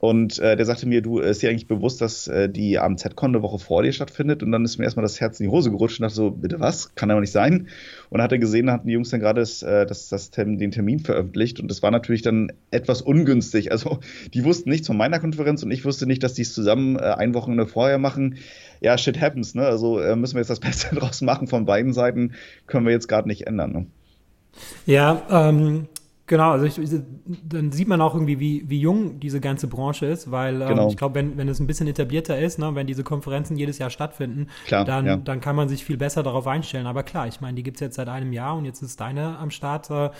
Und 0.00 0.38
äh, 0.38 0.56
der 0.56 0.64
sagte 0.64 0.88
mir, 0.88 1.02
du 1.02 1.18
ist 1.18 1.42
dir 1.42 1.50
eigentlich 1.50 1.66
bewusst, 1.66 2.00
dass 2.00 2.26
äh, 2.26 2.48
die 2.48 2.78
AMZ-Con 2.78 3.34
eine 3.34 3.42
Woche 3.42 3.58
vor 3.58 3.82
dir 3.82 3.92
stattfindet. 3.92 4.42
Und 4.42 4.50
dann 4.50 4.64
ist 4.64 4.78
mir 4.78 4.84
erstmal 4.84 5.02
das 5.02 5.20
Herz 5.20 5.38
in 5.38 5.44
die 5.44 5.52
Hose 5.52 5.70
gerutscht 5.70 6.00
und 6.00 6.04
dachte 6.04 6.14
so, 6.14 6.30
bitte 6.30 6.58
was? 6.58 6.94
Kann 6.94 7.10
aber 7.10 7.20
nicht 7.20 7.32
sein. 7.32 7.68
Und 8.08 8.18
dann 8.18 8.22
hat 8.22 8.32
er 8.32 8.38
gesehen, 8.38 8.66
da 8.66 8.72
hatten 8.72 8.86
die 8.86 8.94
Jungs 8.94 9.10
dann 9.10 9.20
gerade 9.20 9.40
das, 9.40 9.62
äh, 9.62 9.84
das, 9.84 10.08
das 10.08 10.30
den 10.30 10.70
Termin 10.70 11.00
veröffentlicht. 11.00 11.60
Und 11.60 11.70
das 11.70 11.82
war 11.82 11.90
natürlich 11.90 12.22
dann 12.22 12.50
etwas 12.70 13.02
ungünstig. 13.02 13.72
Also 13.72 13.98
die 14.32 14.42
wussten 14.42 14.70
nichts 14.70 14.86
von 14.86 14.96
meiner 14.96 15.20
Konferenz 15.20 15.62
und 15.62 15.70
ich 15.70 15.84
wusste 15.84 16.06
nicht, 16.06 16.22
dass 16.22 16.32
die 16.32 16.42
es 16.42 16.54
zusammen 16.54 16.96
äh, 16.96 17.00
ein 17.00 17.34
Wochenende 17.34 17.66
vorher 17.66 17.98
machen. 17.98 18.36
Ja, 18.80 18.96
shit 18.96 19.20
happens, 19.20 19.54
ne? 19.54 19.66
Also 19.66 19.98
äh, 19.98 20.16
müssen 20.16 20.36
wir 20.36 20.40
jetzt 20.40 20.48
das 20.48 20.60
Beste 20.60 20.94
draus 20.94 21.20
machen 21.20 21.46
von 21.46 21.66
beiden 21.66 21.92
Seiten. 21.92 22.32
Können 22.66 22.86
wir 22.86 22.92
jetzt 22.92 23.08
gerade 23.08 23.28
nicht 23.28 23.46
ändern. 23.46 23.72
Ne? 23.72 23.86
Ja, 24.86 25.22
ähm, 25.30 25.88
Genau, 26.30 26.52
also 26.52 26.64
ich, 26.64 26.78
dann 27.42 27.72
sieht 27.72 27.88
man 27.88 28.00
auch 28.00 28.14
irgendwie, 28.14 28.38
wie, 28.38 28.62
wie 28.70 28.78
jung 28.78 29.18
diese 29.18 29.40
ganze 29.40 29.66
Branche 29.66 30.06
ist, 30.06 30.30
weil 30.30 30.62
ähm, 30.62 30.68
genau. 30.68 30.88
ich 30.88 30.96
glaube, 30.96 31.16
wenn, 31.16 31.36
wenn 31.36 31.48
es 31.48 31.58
ein 31.58 31.66
bisschen 31.66 31.88
etablierter 31.88 32.38
ist, 32.38 32.56
ne, 32.56 32.72
wenn 32.76 32.86
diese 32.86 33.02
Konferenzen 33.02 33.56
jedes 33.56 33.78
Jahr 33.78 33.90
stattfinden, 33.90 34.46
klar, 34.64 34.84
dann, 34.84 35.06
ja. 35.06 35.16
dann 35.16 35.40
kann 35.40 35.56
man 35.56 35.68
sich 35.68 35.84
viel 35.84 35.96
besser 35.96 36.22
darauf 36.22 36.46
einstellen. 36.46 36.86
Aber 36.86 37.02
klar, 37.02 37.26
ich 37.26 37.40
meine, 37.40 37.56
die 37.56 37.64
gibt 37.64 37.78
es 37.78 37.80
jetzt 37.80 37.96
seit 37.96 38.08
einem 38.08 38.32
Jahr 38.32 38.56
und 38.56 38.64
jetzt 38.64 38.80
ist 38.80 39.00
deine 39.00 39.38
am 39.38 39.50
Start. 39.50 39.90
Äh, 39.90 40.10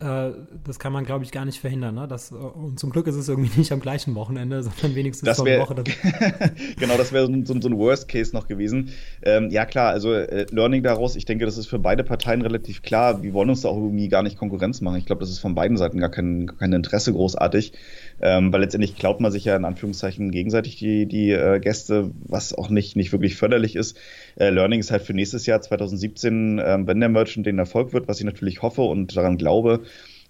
äh, 0.00 0.30
das 0.64 0.78
kann 0.78 0.92
man, 0.92 1.04
glaube 1.04 1.24
ich, 1.24 1.32
gar 1.32 1.44
nicht 1.44 1.58
verhindern. 1.58 1.96
Ne? 1.96 2.06
Das, 2.06 2.30
und 2.30 2.78
zum 2.78 2.90
Glück 2.90 3.08
ist 3.08 3.16
es 3.16 3.28
irgendwie 3.28 3.58
nicht 3.58 3.72
am 3.72 3.80
gleichen 3.80 4.14
Wochenende, 4.14 4.62
sondern 4.62 4.94
wenigstens 4.94 5.26
das 5.26 5.44
wär, 5.44 5.54
eine 5.54 5.62
Woche. 5.62 5.74
genau, 6.78 6.96
das 6.96 7.12
wäre 7.12 7.26
so, 7.26 7.32
so, 7.44 7.60
so, 7.60 7.68
ein 7.68 7.76
Worst 7.76 8.06
Case 8.06 8.32
noch 8.32 8.46
gewesen. 8.46 8.90
Ähm, 9.22 9.50
ja, 9.50 9.64
klar, 9.64 9.90
also 9.90 10.12
äh, 10.12 10.46
Learning 10.50 10.84
daraus, 10.84 11.16
ich 11.16 11.24
denke, 11.24 11.46
das 11.46 11.58
ist 11.58 11.66
für 11.66 11.80
beide 11.80 12.04
Parteien 12.04 12.42
relativ 12.42 12.82
klar. 12.82 13.24
Wir 13.24 13.32
wollen 13.32 13.50
uns 13.50 13.62
da 13.62 13.70
auch 13.70 13.76
irgendwie 13.76 14.08
gar 14.08 14.22
nicht 14.22 14.38
Konkurrenz 14.38 14.80
machen. 14.80 14.98
Ich 14.98 15.06
glaube, 15.06 15.20
das 15.20 15.30
ist 15.30 15.40
von 15.40 15.56
beiden 15.56 15.76
Seiten 15.76 15.98
gar 15.98 16.10
kein, 16.10 16.56
kein 16.58 16.72
Interesse 16.72 17.12
großartig, 17.12 17.72
ähm, 18.20 18.52
weil 18.52 18.60
letztendlich 18.60 18.96
klaut 18.96 19.20
man 19.20 19.32
sich 19.32 19.46
ja 19.46 19.56
in 19.56 19.64
Anführungszeichen 19.64 20.30
gegenseitig 20.30 20.76
die, 20.76 21.06
die 21.06 21.32
äh, 21.32 21.58
Gäste, 21.58 22.12
was 22.24 22.54
auch 22.54 22.68
nicht, 22.70 22.94
nicht 22.94 23.10
wirklich 23.10 23.34
förderlich 23.34 23.74
ist. 23.74 23.96
Äh, 24.36 24.50
Learning 24.50 24.78
ist 24.78 24.92
halt 24.92 25.02
für 25.02 25.14
nächstes 25.14 25.46
Jahr 25.46 25.60
2017, 25.60 26.60
ähm, 26.64 26.86
wenn 26.86 27.00
der 27.00 27.08
Merchant 27.08 27.46
den 27.46 27.58
Erfolg 27.58 27.92
wird, 27.92 28.06
was 28.06 28.20
ich 28.20 28.24
natürlich 28.24 28.62
hoffe 28.62 28.82
und 28.82 29.16
daran 29.16 29.38
glaube, 29.38 29.80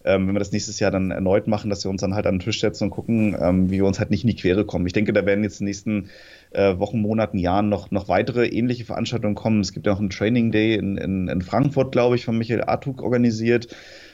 ähm, 0.08 0.26
wenn 0.26 0.34
wir 0.34 0.38
das 0.38 0.52
nächstes 0.52 0.80
Jahr 0.80 0.90
dann 0.90 1.10
erneut 1.10 1.46
machen, 1.46 1.68
dass 1.68 1.84
wir 1.84 1.90
uns 1.90 2.00
dann 2.00 2.14
halt 2.14 2.26
an 2.26 2.36
den 2.36 2.40
Tisch 2.40 2.60
setzen 2.60 2.84
und 2.84 2.90
gucken, 2.90 3.36
ähm, 3.38 3.70
wie 3.70 3.76
wir 3.76 3.84
uns 3.84 3.98
halt 3.98 4.10
nicht 4.10 4.24
in 4.24 4.28
die 4.28 4.36
Quere 4.36 4.64
kommen. 4.64 4.86
Ich 4.86 4.94
denke, 4.94 5.12
da 5.12 5.26
werden 5.26 5.44
jetzt 5.44 5.60
in 5.60 5.66
den 5.66 5.70
nächsten 5.70 6.08
äh, 6.50 6.78
Wochen, 6.78 7.02
Monaten, 7.02 7.36
Jahren 7.36 7.68
noch, 7.68 7.90
noch 7.90 8.08
weitere 8.08 8.46
ähnliche 8.46 8.86
Veranstaltungen 8.86 9.34
kommen. 9.34 9.60
Es 9.60 9.74
gibt 9.74 9.86
ja 9.86 9.92
auch 9.92 9.98
einen 9.98 10.08
Training 10.08 10.50
Day 10.50 10.76
in, 10.76 10.96
in, 10.96 11.28
in 11.28 11.42
Frankfurt, 11.42 11.92
glaube 11.92 12.16
ich, 12.16 12.24
von 12.24 12.38
Michael 12.38 12.64
Artuk 12.64 13.02
organisiert 13.02 13.68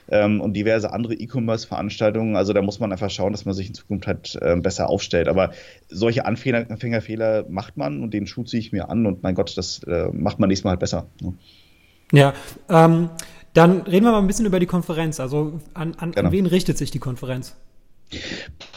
ähm, 0.09 0.41
und 0.41 0.55
diverse 0.55 0.93
andere 0.93 1.15
E-Commerce-Veranstaltungen. 1.15 2.35
Also 2.35 2.53
da 2.53 2.63
muss 2.63 2.81
man 2.81 2.91
einfach 2.91 3.11
schauen, 3.11 3.31
dass 3.31 3.45
man 3.45 3.55
sich 3.55 3.69
in 3.69 3.75
Zukunft 3.75 4.09
halt 4.09 4.37
äh, 4.43 4.57
besser 4.57 4.91
aufstellt. 4.91 5.29
Aber 5.29 5.53
solche 5.89 6.27
Anfänger, 6.27 6.67
Anfängerfehler 6.69 7.47
macht 7.49 7.77
man 7.77 8.03
und 8.03 8.13
den 8.13 8.27
Schuh 8.27 8.43
ziehe 8.43 8.61
ich 8.61 8.73
mir 8.73 8.89
an 8.89 9.07
und 9.07 9.23
mein 9.23 9.37
Gott, 9.37 9.57
das 9.57 9.81
äh, 9.85 10.09
macht 10.13 10.41
man 10.41 10.49
nächstes 10.49 10.65
Mal 10.65 10.71
halt 10.71 10.81
besser. 10.81 11.07
Ne? 11.21 11.35
Ja, 12.17 12.35
ähm, 12.69 13.11
dann 13.53 13.83
reden 13.83 14.05
wir 14.05 14.13
mal 14.13 14.19
ein 14.19 14.27
bisschen 14.27 14.47
über 14.47 14.61
die 14.61 14.67
Konferenz. 14.67 15.21
Also 15.21 15.61
an, 15.75 15.95
an, 15.97 16.15
an 16.15 16.33
wen 16.33 16.47
richtet 16.47 16.79
sich 16.79 16.91
die 16.91 16.99
Konferenz? 16.99 17.55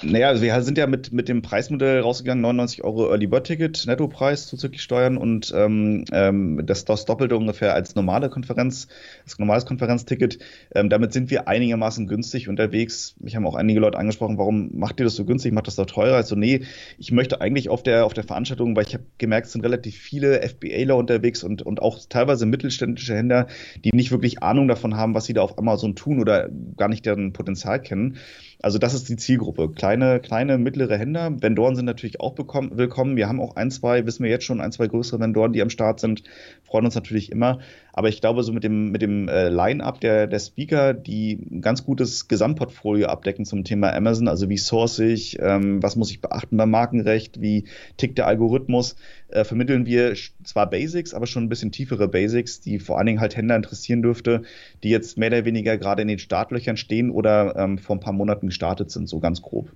Naja, 0.04 0.28
also 0.28 0.44
wir 0.44 0.62
sind 0.62 0.78
ja 0.78 0.86
mit, 0.86 1.12
mit 1.12 1.28
dem 1.28 1.42
Preismodell 1.42 2.02
rausgegangen, 2.02 2.42
99 2.42 2.84
Euro 2.84 3.10
Early 3.10 3.26
Bird 3.26 3.48
Ticket, 3.48 3.84
Nettopreis 3.88 4.46
zuzüglich 4.46 4.84
Steuern 4.84 5.18
und 5.18 5.52
ähm, 5.56 6.06
ähm, 6.12 6.62
das, 6.68 6.86
das 6.86 7.06
Doppelte 7.06 7.36
ungefähr 7.36 7.74
als 7.74 7.96
normale 7.96 8.30
Konferenz, 8.30 8.88
als 9.24 9.40
normales 9.40 9.66
Konferenzticket. 9.66 10.38
Ähm, 10.76 10.90
damit 10.90 11.14
sind 11.14 11.32
wir 11.32 11.48
einigermaßen 11.48 12.06
günstig 12.06 12.48
unterwegs. 12.48 13.16
Mich 13.20 13.36
haben 13.36 13.48
auch 13.48 13.56
einige 13.56 13.80
Leute 13.80 13.98
angesprochen, 13.98 14.38
warum 14.38 14.70
macht 14.78 15.00
ihr 15.00 15.04
das 15.04 15.16
so 15.16 15.26
günstig, 15.26 15.52
macht 15.52 15.66
das 15.66 15.78
doch 15.78 15.88
teurer? 15.88 16.16
Also 16.16 16.36
nee, 16.36 16.62
ich 17.00 17.12
möchte 17.12 17.42
eigentlich 17.42 17.70
auf 17.70 17.82
der, 17.82 18.06
auf 18.06 18.14
der 18.14 18.24
Veranstaltung, 18.24 18.76
weil 18.76 18.86
ich 18.86 18.94
habe 18.94 19.06
gemerkt, 19.18 19.48
es 19.48 19.54
sind 19.54 19.66
relativ 19.66 19.98
viele 19.98 20.48
FBAler 20.48 20.96
unterwegs 20.96 21.44
und, 21.44 21.64
und 21.64 21.82
auch 21.82 21.98
teilweise 22.08 22.46
mittelständische 22.46 23.16
Händler, 23.16 23.48
die 23.84 23.96
nicht 23.96 24.12
wirklich 24.12 24.44
Ahnung 24.44 24.68
davon 24.68 24.96
haben, 24.96 25.16
was 25.16 25.26
sie 25.26 25.34
da 25.34 25.42
auf 25.42 25.58
Amazon 25.58 25.96
tun 25.96 26.20
oder 26.20 26.50
gar 26.78 26.88
nicht 26.88 27.04
deren 27.08 27.34
Potenzial 27.34 27.82
kennen. 27.82 28.18
Also 28.62 28.80
das 28.80 28.94
ist 28.94 29.08
die 29.08 29.18
Zielgruppe. 29.18 29.72
Kleine, 29.88 30.20
kleine, 30.20 30.58
mittlere 30.58 30.98
Händler. 30.98 31.42
Vendoren 31.42 31.78
sind 31.78 31.86
natürlich 31.86 32.20
auch 32.20 32.36
willkommen. 32.38 33.16
Wir 33.16 33.30
haben 33.30 33.40
auch 33.40 33.56
ein, 33.56 33.72
zwei, 33.72 34.06
wissen 34.06 34.22
wir 34.22 34.30
jetzt 34.30 34.44
schon, 34.44 34.60
ein, 34.60 34.74
zwei 34.74 34.88
größere 34.88 35.22
Vendoren, 35.22 35.54
die 35.54 35.62
am 35.62 35.70
Start 35.70 36.02
sind. 36.02 36.24
Freuen 36.62 36.84
uns 36.84 36.96
natürlich 36.96 37.32
immer. 37.32 37.60
Aber 37.94 38.10
ich 38.10 38.20
glaube, 38.20 38.44
so 38.44 38.52
mit 38.52 38.66
dem, 38.66 38.92
mit 38.92 39.02
dem 39.02 39.30
äh, 39.30 39.48
Line-Up 39.48 40.02
der, 40.02 40.28
der 40.28 40.40
Speaker, 40.40 40.94
die 40.94 41.40
ein 41.50 41.62
ganz 41.62 41.86
gutes 41.86 42.28
Gesamtportfolio 42.28 43.08
abdecken 43.08 43.46
zum 43.46 43.64
Thema 43.64 43.94
Amazon, 43.94 44.28
also 44.28 44.50
wie 44.50 44.58
source 44.58 45.00
ich, 45.00 45.40
ähm, 45.40 45.82
was 45.82 45.96
muss 45.96 46.12
ich 46.12 46.20
beachten 46.20 46.58
beim 46.58 46.70
Markenrecht, 46.70 47.40
wie 47.40 47.64
tickt 47.96 48.18
der 48.18 48.28
Algorithmus, 48.28 48.98
äh, 49.30 49.44
vermitteln 49.44 49.86
wir 49.86 50.16
zwar 50.44 50.70
Basics, 50.70 51.14
aber 51.14 51.28
schon 51.28 51.44
ein 51.44 51.50
bisschen 51.50 51.72
tiefere 51.72 52.08
Basics, 52.08 52.60
die 52.62 52.80
vor 52.80 52.98
allen 52.98 53.08
Dingen 53.08 53.20
halt 53.20 53.36
Händler 53.36 53.56
interessieren 53.56 54.02
dürfte, 54.02 54.44
die 54.84 54.90
jetzt 54.90 55.18
mehr 55.18 55.30
oder 55.30 55.46
weniger 55.46 55.78
gerade 55.78 56.02
in 56.02 56.08
den 56.08 56.20
Startlöchern 56.20 56.78
stehen 56.78 57.10
oder 57.10 57.56
ähm, 57.56 57.78
vor 57.78 57.96
ein 57.96 58.00
paar 58.00 58.14
Monaten 58.14 58.48
gestartet 58.48 58.92
sind, 58.92 59.10
so 59.10 59.20
ganz 59.20 59.42
grob. 59.42 59.72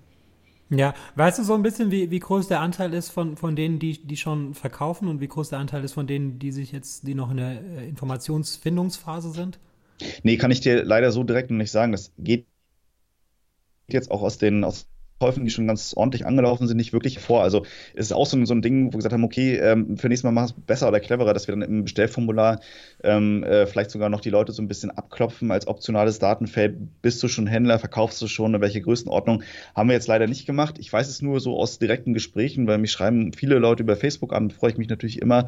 Ja, 0.70 0.94
weißt 1.16 1.40
du 1.40 1.44
so 1.44 1.54
ein 1.54 1.64
bisschen, 1.64 1.92
wie, 1.92 2.12
wie 2.12 2.20
groß 2.20 2.48
der 2.48 2.62
Anteil 2.62 2.94
ist 2.94 3.10
von, 3.10 3.36
von 3.36 3.58
denen, 3.58 3.78
die, 3.78 4.00
die 4.08 4.16
schon 4.16 4.54
verkaufen 4.54 5.10
und 5.10 5.20
wie 5.20 5.28
groß 5.28 5.50
der 5.50 5.60
Anteil 5.60 5.84
ist 5.84 5.92
von 5.92 6.08
denen, 6.08 6.40
die 6.40 6.52
sich 6.52 6.72
jetzt, 6.72 7.06
die 7.06 7.14
noch 7.14 7.30
in 7.30 7.38
der 7.38 7.62
äh, 7.62 7.90
Informationsfindungsphase 7.90 9.32
sind? 9.32 9.60
Nee, 10.24 10.38
kann 10.38 10.50
ich 10.50 10.62
dir 10.62 10.86
leider 10.86 11.12
so 11.12 11.26
direkt 11.26 11.52
noch 11.52 11.58
nicht 11.58 11.72
sagen. 11.72 11.92
Das 11.92 12.14
geht 12.18 12.48
jetzt 13.90 14.12
auch 14.12 14.22
aus 14.22 14.38
den, 14.38 14.64
aus 14.64 14.88
Käufen, 15.22 15.46
die 15.46 15.52
schon 15.52 15.68
ganz 15.68 15.94
ordentlich 15.96 16.26
angelaufen 16.26 16.68
sind, 16.68 16.78
nicht 16.78 16.94
wirklich 16.94 17.20
vor. 17.20 17.44
Also 17.44 17.64
es 17.94 18.08
ist 18.08 18.12
auch 18.12 18.26
so, 18.26 18.44
so 18.44 18.56
ein 18.56 18.64
Ding, 18.64 18.88
wo 18.88 18.94
wir 18.94 18.98
gesagt 18.98 19.14
haben, 19.14 19.24
okay, 19.24 19.56
ähm, 19.58 19.96
für 19.96 20.08
nächstes 20.08 20.24
Mal 20.24 20.32
machen 20.32 20.46
es 20.46 20.66
besser 20.66 20.88
oder 20.88 21.00
cleverer, 21.00 21.36
dass 21.36 21.48
wir 21.48 21.54
dann 21.54 21.62
im 21.62 21.84
Bestellformular 21.84 22.60
ähm, 23.04 23.44
äh, 23.44 23.68
vielleicht 23.68 23.92
sogar 23.92 24.10
noch 24.10 24.22
die 24.22 24.32
Leute 24.32 24.52
so 24.52 24.64
ein 24.64 24.68
bisschen 24.68 24.90
abklopfen 24.90 25.52
als 25.52 25.68
optionales 25.68 26.18
Datenfeld. 26.18 26.76
Bist 27.04 27.22
du 27.22 27.28
schon 27.28 27.46
Händler, 27.46 27.78
verkaufst 27.78 28.20
du 28.20 28.26
schon, 28.26 28.56
in 28.56 28.62
welche 28.62 28.82
Größenordnung? 28.82 29.44
Haben 29.76 29.90
wir 29.90 29.94
jetzt 29.94 30.08
leider 30.08 30.26
nicht 30.26 30.48
gemacht. 30.48 30.78
Ich 30.80 30.92
weiß 30.92 31.08
es 31.08 31.22
nur 31.22 31.40
so 31.40 31.56
aus 31.56 31.78
direkten 31.78 32.16
Gesprächen, 32.16 32.66
weil 32.66 32.80
mich 32.80 32.92
schreiben 32.92 33.32
viele 33.34 33.60
Leute 33.60 33.84
über 33.84 33.96
Facebook 33.96 34.34
an, 34.34 34.50
freue 34.50 34.72
ich 34.72 34.78
mich 34.80 34.90
natürlich 34.90 35.22
immer. 35.22 35.46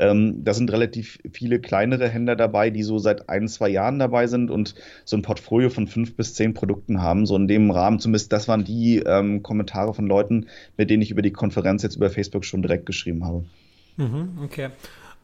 Ähm, 0.00 0.42
da 0.42 0.52
sind 0.52 0.72
relativ 0.72 1.20
viele 1.32 1.60
kleinere 1.60 2.08
Händler 2.08 2.34
dabei, 2.34 2.70
die 2.70 2.82
so 2.82 2.98
seit 2.98 3.28
ein, 3.28 3.46
zwei 3.46 3.68
Jahren 3.68 4.00
dabei 4.00 4.26
sind 4.26 4.50
und 4.50 4.74
so 5.04 5.16
ein 5.16 5.22
Portfolio 5.22 5.70
von 5.70 5.86
fünf 5.86 6.16
bis 6.16 6.34
zehn 6.34 6.54
Produkten 6.54 7.02
haben. 7.02 7.24
So 7.24 7.36
in 7.36 7.46
dem 7.46 7.70
Rahmen 7.70 8.00
zumindest, 8.00 8.32
das 8.32 8.48
waren 8.48 8.64
die 8.64 8.98
ähm, 9.12 9.42
Kommentare 9.42 9.94
von 9.94 10.06
Leuten, 10.06 10.46
mit 10.76 10.90
denen 10.90 11.02
ich 11.02 11.10
über 11.10 11.22
die 11.22 11.32
Konferenz 11.32 11.82
jetzt 11.82 11.96
über 11.96 12.10
Facebook 12.10 12.44
schon 12.44 12.62
direkt 12.62 12.86
geschrieben 12.86 13.24
habe. 13.24 13.44
Mhm, 13.96 14.38
okay. 14.42 14.70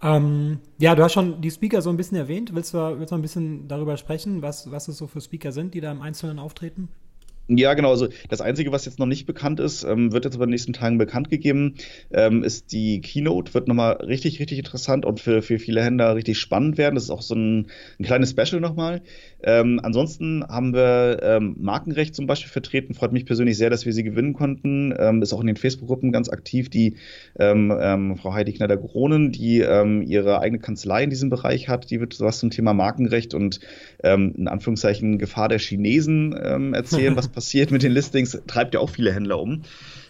Ähm, 0.02 0.59
ja, 0.78 0.95
du 0.95 1.02
hast 1.02 1.12
schon 1.12 1.40
die 1.40 1.50
Speaker 1.50 1.83
so 1.83 1.90
ein 1.90 1.97
bisschen 1.97 2.16
erwähnt. 2.16 2.54
Willst 2.54 2.73
du, 2.75 2.99
willst 2.99 3.11
du 3.11 3.16
ein 3.16 3.23
bisschen 3.23 3.66
darüber 3.66 3.97
sprechen, 3.97 4.42
was, 4.42 4.71
was 4.71 4.88
es 4.88 4.97
so 4.97 5.07
für 5.07 5.21
Speaker 5.21 5.52
sind, 5.52 5.75
die 5.75 5.80
da 5.80 5.90
im 5.90 6.02
Einzelnen 6.02 6.38
auftreten? 6.38 6.88
Ja, 7.50 7.73
genau. 7.73 7.90
Also 7.90 8.09
das 8.28 8.43
Einzige, 8.43 8.73
was 8.73 8.85
jetzt 8.85 8.99
noch 8.99 9.07
nicht 9.07 9.25
bekannt 9.25 9.59
ist, 9.59 9.83
ähm, 9.83 10.12
wird 10.12 10.26
jetzt 10.26 10.35
aber 10.35 10.45
in 10.45 10.50
den 10.50 10.55
nächsten 10.55 10.75
Tagen 10.75 10.99
bekannt 10.99 11.31
gegeben, 11.31 11.76
ähm, 12.12 12.45
ist 12.45 12.73
die 12.73 13.00
Keynote. 13.00 13.55
Wird 13.55 13.69
nochmal 13.69 13.95
richtig, 13.95 14.38
richtig 14.38 14.59
interessant 14.59 15.07
und 15.07 15.19
für, 15.19 15.40
für 15.40 15.59
viele 15.59 15.83
Händler 15.83 16.14
richtig 16.14 16.38
spannend 16.38 16.76
werden. 16.76 16.95
Das 16.95 17.05
ist 17.05 17.11
auch 17.11 17.23
so 17.23 17.35
ein, 17.35 17.69
ein 17.99 18.05
kleines 18.05 18.33
Special 18.33 18.61
nochmal. 18.61 19.00
Ähm, 19.43 19.81
ansonsten 19.83 20.45
haben 20.47 20.75
wir 20.75 21.21
ähm, 21.23 21.57
Markenrecht 21.59 22.14
zum 22.14 22.26
Beispiel 22.26 22.50
vertreten. 22.50 22.93
Freut 22.93 23.12
mich 23.12 23.25
persönlich 23.25 23.57
sehr, 23.57 23.71
dass 23.71 23.87
wir 23.87 23.95
sie 23.95 24.02
gewinnen 24.05 24.35
konnten. 24.35 24.95
Ähm, 24.99 25.23
ist 25.23 25.33
auch 25.33 25.40
in 25.40 25.47
den 25.47 25.57
Facebook-Gruppen 25.57 26.12
ganz 26.12 26.28
aktiv. 26.28 26.69
Die 26.69 26.97
ähm, 27.38 28.17
Frau 28.21 28.35
Heidi 28.35 28.52
Knatter-Gronen, 28.52 29.33
die 29.33 29.59
ihre 29.59 30.40
eigene 30.40 30.61
Kanzlei 30.61 31.05
in 31.05 31.11
diesem 31.11 31.31
Bereich 31.31 31.69
hat, 31.69 31.90
die 31.90 32.00
wird 32.00 32.19
was 32.21 32.40
zum 32.40 32.50
Thema 32.50 32.75
Markenrecht 32.75 33.35
und 33.35 33.61
in 34.02 34.49
Anführungszeichen 34.49 35.19
Gefahr 35.19 35.49
der 35.49 35.59
Chinesen 35.59 36.33
erzählen, 36.33 37.17
was 37.17 37.28
passiert 37.28 37.38
mit 37.71 37.83
den 37.83 37.92
Listings. 37.92 38.40
Treibt 38.47 38.75
ja 38.75 38.80
auch 38.80 38.90
viele 38.90 39.12
Händler 39.12 39.38
um. 39.40 39.62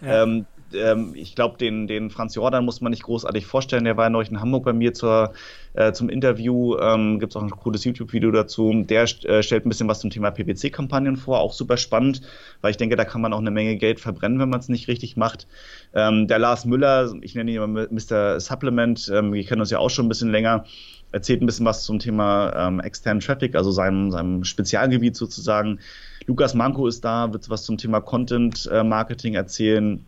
Ja. 0.03 0.23
Ähm, 0.23 0.47
ähm, 0.75 1.13
ich 1.15 1.35
glaube, 1.35 1.57
den, 1.59 1.87
den 1.87 2.11
Franz 2.11 2.35
Jordan 2.35 2.65
muss 2.65 2.81
man 2.81 2.91
nicht 2.91 3.03
großartig 3.03 3.47
vorstellen. 3.47 3.85
Der 3.85 3.97
war 3.97 4.05
ja 4.05 4.11
neulich 4.11 4.31
in 4.31 4.41
Hamburg 4.41 4.65
bei 4.65 4.73
mir 4.73 4.93
zur, 4.93 5.33
äh, 5.75 5.93
zum 5.93 6.09
Interview. 6.09 6.77
Ähm, 6.79 7.19
Gibt 7.19 7.33
es 7.33 7.37
auch 7.37 7.43
ein 7.43 7.51
cooles 7.51 7.85
YouTube-Video 7.85 8.31
dazu. 8.31 8.85
Der 8.89 9.03
äh, 9.03 9.43
stellt 9.43 9.65
ein 9.65 9.69
bisschen 9.69 9.89
was 9.89 10.01
zum 10.01 10.11
Thema 10.11 10.31
PPC-Kampagnen 10.31 11.17
vor. 11.17 11.41
Auch 11.41 11.53
super 11.53 11.77
spannend, 11.77 12.23
weil 12.61 12.71
ich 12.71 12.77
denke, 12.77 12.97
da 12.97 13.05
kann 13.05 13.21
man 13.21 13.33
auch 13.33 13.39
eine 13.39 13.51
Menge 13.51 13.77
Geld 13.77 14.01
verbrennen, 14.01 14.39
wenn 14.39 14.51
man 14.51 14.61
es 14.61 14.69
nicht 14.69 14.89
richtig 14.89 15.17
macht. 15.17 15.47
Ähm, 15.95 16.27
der 16.29 16.39
Lars 16.39 16.65
Müller, 16.65 17.15
ich 17.23 17.35
nenne 17.35 17.51
ihn 17.51 17.63
immer 17.63 17.87
Mr. 17.91 18.41
Supplement, 18.41 19.11
ähm, 19.15 19.33
wir 19.33 19.45
kennen 19.45 19.61
uns 19.61 19.71
ja 19.71 19.79
auch 19.79 19.91
schon 19.91 20.07
ein 20.07 20.11
bisschen 20.11 20.31
länger 20.31 20.65
erzählt 21.11 21.41
ein 21.41 21.47
bisschen 21.47 21.65
was 21.65 21.85
zum 21.85 21.99
Thema 21.99 22.53
ähm, 22.55 22.81
externen 22.81 23.21
Traffic, 23.21 23.55
also 23.55 23.71
seinem, 23.71 24.11
seinem 24.11 24.45
Spezialgebiet 24.45 25.17
sozusagen. 25.17 25.81
Lukas 26.29 26.53
Manko 26.53 26.87
ist 26.87 27.05
da, 27.07 27.33
wird 27.33 27.49
was 27.49 27.65
zum 27.65 27.79
Thema 27.79 28.03
Content 28.03 28.69
äh, 28.71 28.85
Marketing 28.85 29.35
erzählen. 29.35 30.05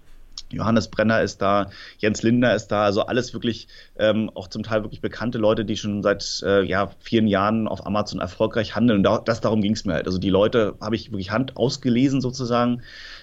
Johannes 0.52 0.88
Brenner 0.88 1.22
ist 1.22 1.40
da, 1.40 1.70
Jens 1.98 2.22
Linder 2.22 2.54
ist 2.54 2.68
da, 2.68 2.84
also 2.84 3.06
alles 3.06 3.32
wirklich 3.32 3.68
ähm, 3.98 4.30
auch 4.34 4.48
zum 4.48 4.62
Teil 4.62 4.82
wirklich 4.82 5.00
bekannte 5.00 5.38
Leute, 5.38 5.64
die 5.64 5.76
schon 5.78 6.02
seit 6.02 6.42
äh, 6.44 6.62
ja, 6.62 6.90
vielen 7.00 7.26
Jahren 7.26 7.68
auf 7.68 7.86
Amazon 7.86 8.20
erfolgreich 8.20 8.74
handeln. 8.74 8.98
Und 8.98 9.04
da, 9.04 9.18
das 9.18 9.40
darum 9.40 9.62
ging 9.62 9.72
es 9.72 9.86
mir 9.86 9.94
halt. 9.94 10.06
Also 10.06 10.18
die 10.18 10.28
Leute 10.28 10.74
habe 10.80 10.94
ich 10.94 11.10
wirklich 11.10 11.30
Hand 11.30 11.56
ausgelesen 11.56 12.20
sozusagen. 12.20 12.82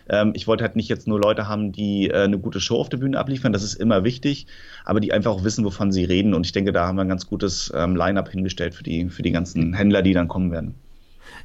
Ähm, 0.10 0.32
ich 0.34 0.48
wollte 0.48 0.63
halt 0.63 0.75
nicht 0.75 0.89
jetzt 0.89 1.08
nur 1.08 1.20
Leute 1.20 1.48
haben, 1.48 1.72
die 1.72 2.10
äh, 2.10 2.24
eine 2.24 2.39
gute 2.39 2.60
Show 2.60 2.77
auf 2.77 2.89
der 2.89 2.98
Bühne 2.98 3.20
abliefern, 3.20 3.54
das 3.54 3.63
ist 3.63 3.75
immer 3.75 4.04
wichtig, 4.06 4.48
aber 4.86 5.01
die 5.01 5.13
einfach 5.13 5.32
auch 5.32 5.44
wissen, 5.44 5.63
wovon 5.66 5.92
sie 5.92 6.04
reden. 6.04 6.34
Und 6.34 6.48
ich 6.48 6.51
denke, 6.51 6.72
da 6.72 6.88
haben 6.88 6.96
wir 6.96 7.04
ein 7.04 7.10
ganz 7.10 7.27
gutes 7.27 7.72
ähm, 7.75 7.96
Line-up 7.96 8.30
hingestellt 8.30 8.74
für 8.74 8.84
die, 8.84 9.10
für 9.10 9.22
die 9.22 9.32
ganzen 9.32 9.74
Händler, 9.74 10.01
die 10.01 10.13
dann 10.13 10.27
kommen 10.27 10.51
werden. 10.51 10.87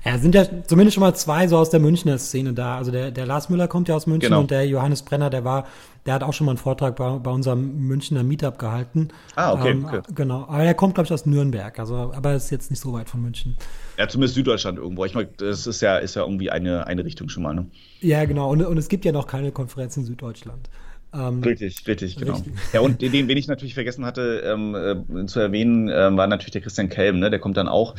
Ja, 0.04 0.18
sind 0.18 0.34
ja 0.34 0.44
zumindest 0.66 0.94
schon 0.94 1.02
mal 1.02 1.14
zwei 1.14 1.46
so 1.46 1.56
aus 1.56 1.70
der 1.70 1.78
Münchner 1.78 2.18
Szene 2.18 2.52
da. 2.52 2.76
Also 2.76 2.90
der, 2.90 3.10
der 3.10 3.24
Lars 3.24 3.48
Müller 3.48 3.68
kommt 3.68 3.88
ja 3.88 3.94
aus 3.94 4.06
München 4.06 4.30
genau. 4.30 4.40
und 4.40 4.50
der 4.50 4.66
Johannes 4.66 5.02
Brenner, 5.02 5.30
der 5.30 5.44
war, 5.44 5.66
der 6.06 6.14
hat 6.14 6.24
auch 6.24 6.32
schon 6.32 6.44
mal 6.46 6.52
einen 6.52 6.58
Vortrag 6.58 6.96
bei, 6.96 7.18
bei 7.18 7.30
unserem 7.30 7.86
Münchner 7.86 8.24
Meetup 8.24 8.58
gehalten. 8.58 9.08
Ah, 9.36 9.52
okay. 9.52 9.70
Ähm, 9.70 9.84
okay. 9.84 10.00
Genau. 10.14 10.42
Aber 10.48 10.64
er 10.64 10.74
kommt, 10.74 10.94
glaube 10.94 11.06
ich, 11.06 11.12
aus 11.12 11.24
Nürnberg. 11.24 11.78
Also, 11.78 12.12
aber 12.14 12.34
ist 12.34 12.50
jetzt 12.50 12.70
nicht 12.70 12.80
so 12.80 12.92
weit 12.92 13.08
von 13.08 13.22
München. 13.22 13.56
Ja, 13.96 14.08
zumindest 14.08 14.34
Süddeutschland 14.34 14.78
irgendwo. 14.78 15.04
Ich 15.04 15.14
meine, 15.14 15.28
das 15.36 15.68
ist 15.68 15.80
ja, 15.80 15.98
ist 15.98 16.16
ja 16.16 16.22
irgendwie 16.22 16.50
eine, 16.50 16.86
eine 16.88 17.04
Richtung 17.04 17.28
schon 17.28 17.44
mal, 17.44 17.54
ne? 17.54 17.66
Ja, 18.00 18.24
genau. 18.24 18.50
Und, 18.50 18.64
und 18.64 18.78
es 18.78 18.88
gibt 18.88 19.04
ja 19.04 19.12
noch 19.12 19.28
keine 19.28 19.52
Konferenz 19.52 19.96
in 19.96 20.04
Süddeutschland. 20.04 20.68
Ähm, 21.14 21.42
richtig, 21.42 21.86
richtig, 21.86 22.16
genau. 22.16 22.34
Richtig. 22.34 22.54
Ja, 22.72 22.80
und 22.80 23.02
den, 23.02 23.28
wen 23.28 23.36
ich 23.36 23.46
natürlich 23.46 23.74
vergessen 23.74 24.06
hatte 24.06 24.42
ähm, 24.46 24.74
äh, 24.74 25.26
zu 25.26 25.40
erwähnen, 25.40 25.90
ähm, 25.92 26.16
war 26.16 26.26
natürlich 26.26 26.52
der 26.52 26.62
Christian 26.62 26.88
Kelm, 26.88 27.18
ne? 27.18 27.28
Der 27.28 27.38
kommt 27.38 27.58
dann 27.58 27.68
auch, 27.68 27.94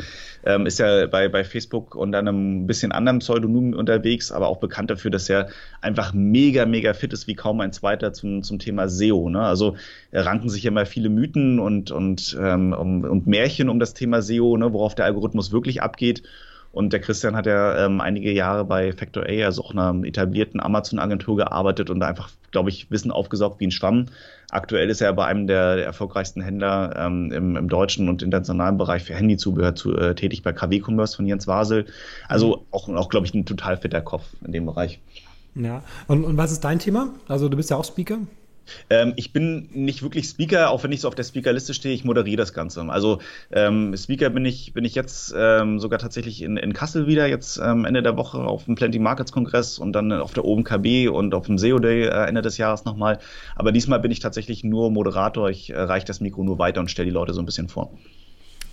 ähm, 0.45 0.65
ist 0.65 0.79
ja 0.79 1.05
bei, 1.05 1.29
bei 1.29 1.43
Facebook 1.43 1.93
unter 1.93 2.17
einem 2.17 2.65
bisschen 2.65 2.91
anderen 2.91 3.19
Pseudonym 3.19 3.73
unterwegs, 3.73 4.31
aber 4.31 4.47
auch 4.47 4.57
bekannt 4.57 4.89
dafür, 4.89 5.11
dass 5.11 5.29
er 5.29 5.49
einfach 5.79 6.13
mega, 6.13 6.65
mega 6.65 6.95
fit 6.95 7.13
ist, 7.13 7.27
wie 7.27 7.35
kaum 7.35 7.61
ein 7.61 7.71
zweiter 7.71 8.13
zum, 8.13 8.41
zum 8.41 8.57
Thema 8.57 8.89
SEO. 8.89 9.29
Ne? 9.29 9.41
Also 9.41 9.75
ranken 10.11 10.49
sich 10.49 10.63
ja 10.63 10.71
immer 10.71 10.87
viele 10.87 11.09
Mythen 11.09 11.59
und, 11.59 11.91
und, 11.91 12.35
ähm, 12.41 12.73
um, 12.73 13.03
und 13.03 13.27
Märchen 13.27 13.69
um 13.69 13.79
das 13.79 13.93
Thema 13.93 14.23
SEO, 14.23 14.57
ne? 14.57 14.73
worauf 14.73 14.95
der 14.95 15.05
Algorithmus 15.05 15.51
wirklich 15.51 15.83
abgeht. 15.83 16.23
Und 16.73 16.91
der 16.91 17.01
Christian 17.01 17.35
hat 17.35 17.45
ja 17.45 17.85
ähm, 17.85 18.01
einige 18.01 18.31
Jahre 18.31 18.65
bei 18.65 18.91
Factor 18.93 19.25
A, 19.29 19.45
also 19.45 19.63
auch 19.63 19.71
einer 19.71 19.95
etablierten 20.03 20.59
Amazon-Agentur 20.59 21.37
gearbeitet 21.37 21.91
und 21.91 22.01
einfach, 22.01 22.31
glaube 22.49 22.71
ich, 22.71 22.89
Wissen 22.89 23.11
aufgesaugt 23.11 23.59
wie 23.59 23.67
ein 23.67 23.71
Schwamm. 23.71 24.07
Aktuell 24.49 24.89
ist 24.89 24.99
er 24.99 25.13
bei 25.13 25.25
einem 25.25 25.45
der, 25.45 25.75
der 25.75 25.85
erfolgreichsten 25.85 26.41
Händler 26.41 26.95
ähm, 26.97 27.31
im, 27.31 27.55
im, 27.57 27.69
deutschen 27.69 28.09
und 28.09 28.23
internationalen 28.23 28.79
Bereich 28.79 29.03
für 29.03 29.13
Handyzubehör 29.13 29.75
zu, 29.75 29.95
äh, 29.95 30.15
tätig 30.15 30.41
bei 30.41 30.51
KW 30.51 30.81
Commerce 30.83 31.15
von 31.15 31.27
Jens 31.27 31.45
Wasel. 31.45 31.85
Also 32.27 32.57
mhm. 32.57 32.61
auch, 32.71 32.89
auch 32.89 33.09
glaube 33.09 33.27
ich, 33.27 33.35
ein 33.35 33.45
total 33.45 33.77
fitter 33.77 34.01
Kopf 34.01 34.25
in 34.43 34.51
dem 34.51 34.65
Bereich. 34.65 34.99
Ja, 35.53 35.83
und, 36.07 36.23
und 36.23 36.37
was 36.37 36.51
ist 36.51 36.61
dein 36.61 36.79
Thema? 36.79 37.09
Also 37.27 37.49
du 37.49 37.55
bist 37.55 37.69
ja 37.69 37.77
auch 37.77 37.85
Speaker. 37.85 38.17
Ähm, 38.89 39.13
ich 39.15 39.33
bin 39.33 39.69
nicht 39.73 40.03
wirklich 40.03 40.27
Speaker, 40.27 40.69
auch 40.69 40.83
wenn 40.83 40.91
ich 40.91 41.01
so 41.01 41.07
auf 41.07 41.15
der 41.15 41.23
Speakerliste 41.23 41.73
stehe, 41.73 41.93
ich 41.93 42.03
moderiere 42.03 42.37
das 42.37 42.53
Ganze. 42.53 42.81
Also 42.83 43.19
ähm, 43.51 43.95
Speaker 43.95 44.29
bin 44.29 44.45
ich, 44.45 44.73
bin 44.73 44.85
ich 44.85 44.95
jetzt 44.95 45.33
ähm, 45.37 45.79
sogar 45.79 45.99
tatsächlich 45.99 46.41
in, 46.41 46.57
in 46.57 46.73
Kassel 46.73 47.07
wieder, 47.07 47.27
jetzt 47.27 47.57
ähm, 47.57 47.85
Ende 47.85 48.03
der 48.03 48.17
Woche 48.17 48.39
auf 48.39 48.65
dem 48.65 48.75
Plenty 48.75 48.99
Markets 48.99 49.31
Kongress 49.31 49.79
und 49.79 49.93
dann 49.93 50.11
auf 50.11 50.33
der 50.33 50.45
OpenKB 50.45 51.09
und 51.09 51.33
auf 51.33 51.45
dem 51.45 51.57
SEO 51.57 51.79
Day 51.79 52.03
äh, 52.03 52.27
Ende 52.27 52.41
des 52.41 52.57
Jahres 52.57 52.85
nochmal. 52.85 53.19
Aber 53.55 53.71
diesmal 53.71 53.99
bin 53.99 54.11
ich 54.11 54.19
tatsächlich 54.19 54.63
nur 54.63 54.91
Moderator, 54.91 55.49
ich 55.49 55.69
äh, 55.69 55.79
reiche 55.79 56.05
das 56.05 56.19
Mikro 56.21 56.43
nur 56.43 56.59
weiter 56.59 56.79
und 56.79 56.89
stelle 56.89 57.07
die 57.07 57.13
Leute 57.13 57.33
so 57.33 57.41
ein 57.41 57.45
bisschen 57.45 57.69
vor. 57.69 57.91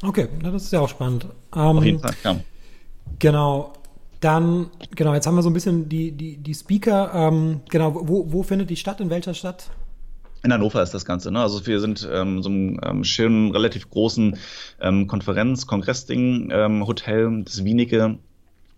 Okay, 0.02 0.28
das 0.42 0.64
ist 0.64 0.73
ja 0.73 0.80
auch 0.80 0.88
spannend. 0.88 1.26
auf 1.50 1.85
jeden 1.85 2.00
Fall, 2.00 2.14
ja. 2.25 2.37
Genau. 3.18 3.73
Dann, 4.20 4.68
genau, 4.94 5.14
jetzt 5.14 5.26
haben 5.26 5.35
wir 5.35 5.42
so 5.42 5.49
ein 5.49 5.54
bisschen 5.54 5.88
die, 5.88 6.12
die, 6.12 6.37
die 6.37 6.54
Speaker. 6.54 7.11
Ähm, 7.14 7.61
genau, 7.70 7.94
wo, 7.94 8.30
wo 8.30 8.42
findet 8.42 8.68
die 8.68 8.76
statt? 8.76 9.00
In 9.00 9.09
welcher 9.09 9.32
Stadt? 9.32 9.70
In 10.42 10.52
Hannover 10.52 10.82
ist 10.82 10.94
das 10.94 11.04
Ganze. 11.04 11.30
Ne? 11.30 11.40
Also 11.40 11.66
wir 11.66 11.80
sind 11.80 12.09
ähm, 12.11 12.42
so 12.42 12.49
einem 12.49 12.80
ähm, 12.82 13.04
schönen, 13.04 13.50
relativ 13.50 13.90
großen 13.90 14.38
ähm, 14.80 15.06
Konferenz-, 15.06 15.66
Kongressding, 15.66 16.50
ähm, 16.50 16.87
Hotel, 16.87 17.42
das 17.44 17.64
Wienike 17.64 18.18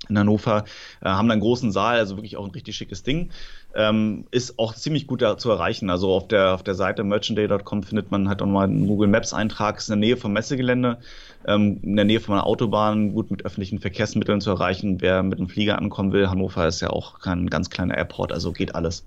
in 0.09 0.19
Hannover, 0.19 0.65
äh, 1.01 1.09
haben 1.09 1.31
einen 1.31 1.41
großen 1.41 1.71
Saal, 1.71 1.99
also 1.99 2.17
wirklich 2.17 2.37
auch 2.37 2.45
ein 2.45 2.51
richtig 2.51 2.77
schickes 2.77 3.05
Ding. 3.05 3.31
Ähm, 3.75 4.25
ist 4.33 4.59
auch 4.59 4.75
ziemlich 4.75 5.07
gut 5.07 5.23
da 5.23 5.39
zu 5.39 5.51
erreichen. 5.51 5.89
Also 5.89 6.13
auf 6.13 6.27
der, 6.27 6.55
auf 6.55 6.65
der 6.65 6.75
Seite 6.75 7.05
merchandday.com 7.05 7.85
findet 7.85 8.11
man 8.11 8.29
halt 8.29 8.43
auch 8.43 8.47
mal 8.47 8.65
einen 8.65 8.89
Google 8.89 9.09
Maps 9.09 9.33
Eintrag, 9.33 9.79
ist 9.79 9.89
in 9.89 10.01
der 10.01 10.09
Nähe 10.09 10.17
vom 10.17 10.33
Messegelände, 10.33 10.99
ähm, 11.47 11.79
in 11.83 11.95
der 11.95 12.05
Nähe 12.05 12.21
von 12.21 12.35
einer 12.35 12.47
Autobahn, 12.47 13.13
gut 13.13 13.31
mit 13.31 13.45
öffentlichen 13.45 13.79
Verkehrsmitteln 13.79 14.41
zu 14.41 14.51
erreichen. 14.51 15.01
Wer 15.01 15.23
mit 15.23 15.39
dem 15.39 15.49
Flieger 15.49 15.79
ankommen 15.79 16.13
will, 16.13 16.29
Hannover 16.29 16.67
ist 16.67 16.81
ja 16.81 16.91
auch 16.91 17.21
kein 17.21 17.49
ganz 17.49 17.71
kleiner 17.71 17.97
Airport, 17.97 18.33
also 18.33 18.51
geht 18.51 18.75
alles. 18.75 19.05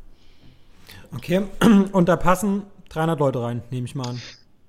Okay, 1.16 1.44
und 1.92 2.10
da 2.10 2.16
passen 2.16 2.64
300 2.90 3.20
Leute 3.20 3.42
rein, 3.42 3.62
nehme 3.72 3.86
ich 3.86 3.96
mal 3.96 4.08
an. 4.08 4.22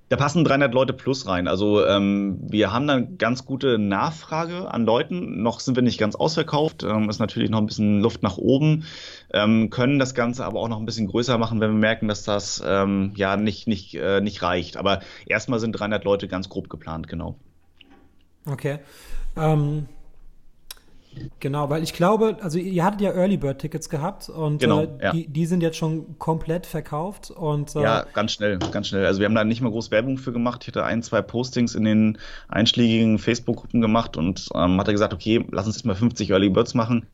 Da 0.09 0.15
passen 0.15 0.45
300 0.45 0.73
Leute 0.73 0.93
plus 0.93 1.27
rein. 1.27 1.49
Also 1.49 1.85
ähm, 1.85 2.39
wir 2.41 2.73
haben 2.73 2.87
dann 2.87 3.19
ganz 3.19 3.45
gute 3.45 3.77
Nachfrage 3.77 4.71
an 4.73 4.85
Leuten. 4.85 5.43
Noch 5.43 5.59
sind 5.59 5.75
wir 5.75 5.83
nicht 5.83 5.99
ganz 5.99 6.15
ausverkauft. 6.15 6.85
Ähm, 6.85 7.11
ist 7.11 7.19
natürlich 7.19 7.51
noch 7.51 7.59
ein 7.59 7.67
bisschen 7.67 8.01
Luft 8.01 8.23
nach 8.23 8.39
oben. 8.39 8.85
Ähm, 9.33 9.69
können 9.69 9.99
das 9.99 10.15
Ganze 10.15 10.45
aber 10.45 10.61
auch 10.61 10.69
noch 10.69 10.79
ein 10.79 10.87
bisschen 10.87 11.09
größer 11.09 11.39
machen, 11.39 11.61
wenn 11.61 11.73
wir 11.73 11.79
merken, 11.79 12.07
dass 12.07 12.23
das 12.23 12.63
ähm, 12.65 13.15
ja 13.17 13.37
nicht, 13.37 13.67
nicht, 13.67 13.97
äh, 13.97 14.21
nicht 14.21 14.43
reicht. 14.43 14.77
Aber 14.77 15.01
erstmal 15.27 15.59
sind 15.59 15.73
300 15.73 16.05
Leute 16.05 16.29
ganz 16.29 16.49
grob 16.49 16.71
geplant, 16.71 17.09
genau. 17.09 17.35
Okay. 18.49 18.79
Ähm, 19.37 19.89
Genau, 21.41 21.71
weil 21.71 21.83
ich 21.83 21.93
glaube, 21.93 22.37
also 22.41 22.59
ihr 22.59 22.85
hattet 22.85 23.01
ja 23.01 23.11
Early 23.13 23.37
Bird 23.37 23.61
Tickets 23.61 23.89
gehabt 23.89 24.29
und 24.29 24.59
genau, 24.59 24.83
äh, 24.83 24.89
ja. 25.03 25.13
die, 25.13 25.27
die 25.29 25.47
sind 25.47 25.63
jetzt 25.63 25.77
schon 25.77 26.19
komplett 26.19 26.67
verkauft 26.67 27.31
und 27.31 27.75
äh, 27.75 27.83
ja, 27.83 28.07
ganz 28.13 28.33
schnell, 28.33 28.59
ganz 28.59 28.89
schnell. 28.89 29.07
Also 29.07 29.21
wir 29.21 29.27
haben 29.27 29.35
da 29.35 29.45
nicht 29.45 29.61
mal 29.61 29.71
groß 29.71 29.91
Werbung 29.91 30.19
für 30.19 30.33
gemacht. 30.33 30.63
Ich 30.63 30.69
hatte 30.69 30.85
ein, 30.85 31.03
zwei 31.03 31.23
Postings 31.23 31.75
in 31.75 31.85
den 31.85 32.19
einschlägigen 32.49 33.19
Facebook-Gruppen 33.19 33.81
gemacht 33.81 34.17
und 34.17 34.49
ähm, 34.55 34.79
hat 34.79 34.89
er 34.89 34.93
gesagt, 34.93 35.15
okay, 35.15 35.47
lass 35.51 35.67
uns 35.67 35.77
jetzt 35.77 35.87
mal 35.87 35.95
50 35.95 36.31
Early 36.31 36.51
Birds 36.51 36.75
machen. 36.75 37.07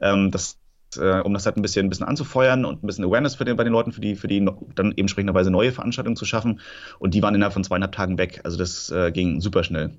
Ähm, 0.00 0.30
das 0.30 0.58
äh, 0.96 1.20
um 1.20 1.32
das 1.34 1.46
halt 1.46 1.56
ein 1.56 1.62
bisschen, 1.62 1.86
ein 1.86 1.88
bisschen 1.88 2.06
anzufeuern 2.06 2.64
und 2.64 2.82
ein 2.82 2.86
bisschen 2.86 3.04
Awareness 3.04 3.34
für 3.34 3.44
den, 3.44 3.56
bei 3.56 3.64
den 3.64 3.72
Leuten, 3.72 3.92
für 3.92 4.00
die, 4.00 4.14
für 4.14 4.28
die 4.28 4.44
dann 4.74 4.90
eben 4.90 4.98
entsprechenderweise 4.98 5.50
neue 5.50 5.72
Veranstaltungen 5.72 6.16
zu 6.16 6.24
schaffen. 6.24 6.60
Und 6.98 7.14
die 7.14 7.22
waren 7.22 7.34
innerhalb 7.34 7.54
von 7.54 7.64
zweieinhalb 7.64 7.92
Tagen 7.92 8.18
weg. 8.18 8.40
Also 8.44 8.58
das 8.58 8.90
äh, 8.90 9.10
ging 9.12 9.40
super 9.40 9.64
schnell. 9.64 9.92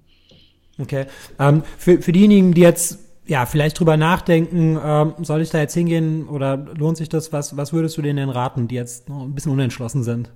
Okay. 0.80 1.06
Ähm, 1.40 1.64
für, 1.78 2.02
für 2.02 2.12
diejenigen, 2.12 2.54
die 2.54 2.62
jetzt 2.62 3.00
ja 3.26 3.46
vielleicht 3.46 3.80
drüber 3.80 3.98
nachdenken, 3.98 4.78
ähm, 4.84 5.14
soll 5.22 5.42
ich 5.42 5.50
da 5.50 5.60
jetzt 5.60 5.74
hingehen 5.74 6.28
oder 6.28 6.58
lohnt 6.58 6.98
sich 6.98 7.10
das? 7.10 7.32
Was, 7.32 7.56
was 7.58 7.74
würdest 7.74 7.98
du 7.98 8.02
denen 8.02 8.18
denn 8.18 8.30
raten, 8.30 8.68
die 8.68 8.76
jetzt 8.76 9.10
noch 9.10 9.24
ein 9.24 9.36
bisschen 9.36 9.52
unentschlossen 9.52 10.04
sind? 10.04 10.32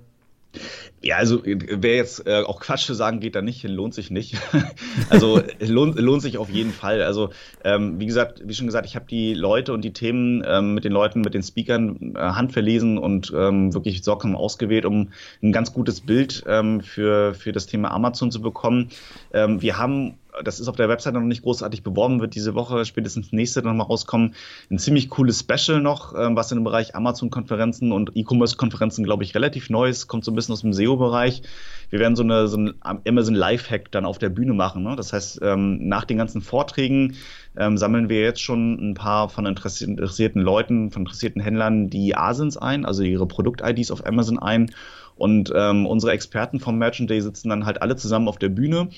Ja, 1.00 1.16
also 1.16 1.42
wer 1.44 1.94
jetzt 1.94 2.26
äh, 2.26 2.42
auch 2.42 2.58
Quatsch 2.58 2.86
zu 2.86 2.94
sagen 2.94 3.20
geht, 3.20 3.36
da 3.36 3.42
nicht 3.42 3.60
hin, 3.60 3.70
lohnt 3.70 3.94
sich 3.94 4.10
nicht. 4.10 4.36
also 5.10 5.40
lohnt, 5.60 5.96
lohnt 5.96 6.22
sich 6.22 6.38
auf 6.38 6.50
jeden 6.50 6.72
Fall. 6.72 7.02
Also 7.02 7.30
ähm, 7.62 8.00
wie 8.00 8.06
gesagt, 8.06 8.42
wie 8.44 8.54
schon 8.54 8.66
gesagt, 8.66 8.86
ich 8.86 8.96
habe 8.96 9.06
die 9.06 9.34
Leute 9.34 9.72
und 9.72 9.82
die 9.82 9.92
Themen 9.92 10.42
ähm, 10.44 10.74
mit 10.74 10.84
den 10.84 10.92
Leuten, 10.92 11.20
mit 11.20 11.34
den 11.34 11.42
Speakern 11.42 12.16
äh, 12.16 12.18
handverlesen 12.18 12.98
und 12.98 13.32
ähm, 13.36 13.74
wirklich 13.74 14.02
sorgsam 14.02 14.34
ausgewählt, 14.34 14.86
um 14.86 15.10
ein 15.40 15.52
ganz 15.52 15.72
gutes 15.72 16.00
Bild 16.00 16.42
ähm, 16.48 16.80
für, 16.80 17.34
für 17.34 17.52
das 17.52 17.66
Thema 17.66 17.92
Amazon 17.92 18.32
zu 18.32 18.40
bekommen. 18.40 18.88
Ähm, 19.32 19.62
wir 19.62 19.78
haben 19.78 20.18
das 20.44 20.60
ist 20.60 20.68
auf 20.68 20.76
der 20.76 20.88
Website 20.88 21.14
noch 21.14 21.20
nicht 21.20 21.42
großartig 21.42 21.82
beworben, 21.82 22.20
wird 22.20 22.34
diese 22.34 22.54
Woche, 22.54 22.84
spätestens 22.84 23.32
nächste 23.32 23.62
dann 23.62 23.76
mal 23.76 23.84
rauskommen. 23.84 24.34
Ein 24.70 24.78
ziemlich 24.78 25.08
cooles 25.08 25.40
Special 25.40 25.80
noch, 25.80 26.14
ähm, 26.14 26.36
was 26.36 26.50
in 26.52 26.58
dem 26.58 26.64
Bereich 26.64 26.94
Amazon-Konferenzen 26.94 27.92
und 27.92 28.12
E-Commerce-Konferenzen, 28.14 29.04
glaube 29.04 29.24
ich, 29.24 29.34
relativ 29.34 29.70
neu 29.70 29.88
ist, 29.88 30.06
kommt 30.06 30.24
so 30.24 30.32
ein 30.32 30.34
bisschen 30.34 30.52
aus 30.52 30.62
dem 30.62 30.72
SEO-Bereich. 30.72 31.42
Wir 31.90 31.98
werden 32.00 32.16
so, 32.16 32.22
eine, 32.22 32.48
so 32.48 32.58
ein 32.58 32.74
Amazon 32.80 33.34
Live-Hack 33.34 33.90
dann 33.90 34.04
auf 34.04 34.18
der 34.18 34.28
Bühne 34.28 34.52
machen. 34.52 34.82
Ne? 34.82 34.94
Das 34.96 35.12
heißt, 35.12 35.40
ähm, 35.42 35.88
nach 35.88 36.04
den 36.04 36.18
ganzen 36.18 36.40
Vorträgen 36.40 37.14
ähm, 37.56 37.78
sammeln 37.78 38.08
wir 38.08 38.20
jetzt 38.20 38.40
schon 38.40 38.90
ein 38.90 38.94
paar 38.94 39.28
von 39.28 39.46
interessierten 39.46 40.42
Leuten, 40.42 40.90
von 40.90 41.02
interessierten 41.02 41.40
Händlern 41.40 41.90
die 41.90 42.14
ASINs 42.14 42.56
ein, 42.56 42.84
also 42.84 43.02
ihre 43.02 43.26
Produkt-IDs 43.26 43.90
auf 43.90 44.06
Amazon 44.06 44.38
ein. 44.38 44.70
Und 45.16 45.52
ähm, 45.54 45.86
unsere 45.86 46.12
Experten 46.12 46.60
vom 46.60 46.78
Merchant 46.78 47.10
Day 47.10 47.20
sitzen 47.20 47.48
dann 47.48 47.66
halt 47.66 47.82
alle 47.82 47.96
zusammen 47.96 48.28
auf 48.28 48.38
der 48.38 48.50
Bühne 48.50 48.88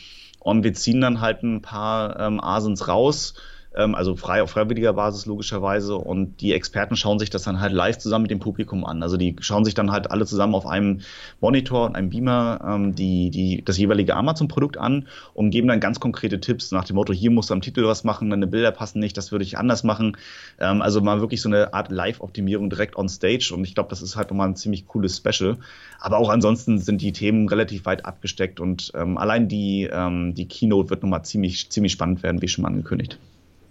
und 0.41 0.65
wir 0.65 0.75
ziehen 0.75 1.01
dann 1.01 1.21
halt 1.21 1.43
ein 1.45 1.63
paar 1.63 2.19
ähm, 2.19 2.41
Asins 2.41 2.89
raus, 2.89 3.35
also 3.95 4.17
frei 4.17 4.43
auf 4.43 4.51
freiwilliger 4.51 4.93
Basis 4.93 5.27
logischerweise. 5.27 5.97
Und 5.97 6.41
die 6.41 6.53
Experten 6.53 6.97
schauen 6.97 7.19
sich 7.19 7.31
das 7.31 7.45
dann 7.45 7.61
halt 7.61 7.73
live 7.73 7.99
zusammen 7.99 8.23
mit 8.23 8.31
dem 8.31 8.41
Publikum 8.41 8.85
an. 8.85 9.03
Also 9.03 9.17
die 9.17 9.37
schauen 9.41 9.65
sich 9.65 9.75
dann 9.75 9.93
halt 9.93 10.11
alle 10.11 10.27
zusammen 10.27 10.55
auf 10.55 10.67
einem 10.67 11.01
Monitor 11.41 11.87
und 11.87 11.97
einem 11.97 12.11
Beamer 12.11 12.61
ähm, 12.67 12.95
die, 12.95 13.31
die, 13.31 13.65
das 13.65 13.79
jeweilige 13.79 14.17
Amazon-Produkt 14.17 14.77
an 14.77 15.07
und 15.35 15.51
geben 15.51 15.69
dann 15.69 15.81
ganz 15.81 16.01
konkrete 16.01 16.41
Tipps 16.41 16.73
nach 16.73 16.85
dem 16.85 16.97
Motto, 16.97 17.13
hier 17.13 17.31
musst 17.31 17.51
du 17.51 17.55
am 17.55 17.61
Titel 17.61 17.85
was 17.85 18.05
machen, 18.05 18.31
deine 18.31 18.47
Bilder 18.47 18.73
passen 18.73 18.99
nicht, 18.99 19.17
das 19.17 19.31
würde 19.31 19.45
ich 19.45 19.59
anders 19.59 19.85
machen. 19.85 20.17
Ähm, 20.59 20.83
also 20.83 21.01
mal 21.01 21.21
wirklich 21.21 21.41
so 21.41 21.49
eine 21.49 21.73
Art 21.73 21.91
Live-Optimierung 21.91 22.71
direkt 22.71 22.97
on 22.97 23.09
stage. 23.09 23.53
Und 23.55 23.65
ich 23.65 23.75
glaube, 23.75 23.91
das 23.91 24.03
ist 24.03 24.17
halt 24.17 24.31
nochmal 24.31 24.49
ein 24.49 24.57
ziemlich 24.57 24.87
cooles 24.87 25.17
Special. 25.17 25.59
Aber 26.01 26.19
auch 26.19 26.29
ansonsten 26.29 26.79
sind 26.79 27.03
die 27.03 27.13
Themen 27.13 27.49
relativ 27.49 27.85
weit 27.87 28.05
abgesteckt 28.05 28.59
und 28.59 28.91
ähm, 28.95 29.19
allein 29.19 29.49
die, 29.49 29.89
ähm, 29.93 30.35
die 30.35 30.49
Keynote 30.49 30.91
wird 30.91 31.03
nochmal 31.03 31.25
ziemlich, 31.25 31.71
ziemlich 31.71 31.93
spannend 31.93 32.23
werden, 32.23 32.43
wie 32.43 32.49
schon 32.49 32.63
mal 32.63 32.69
angekündigt. 32.69 33.19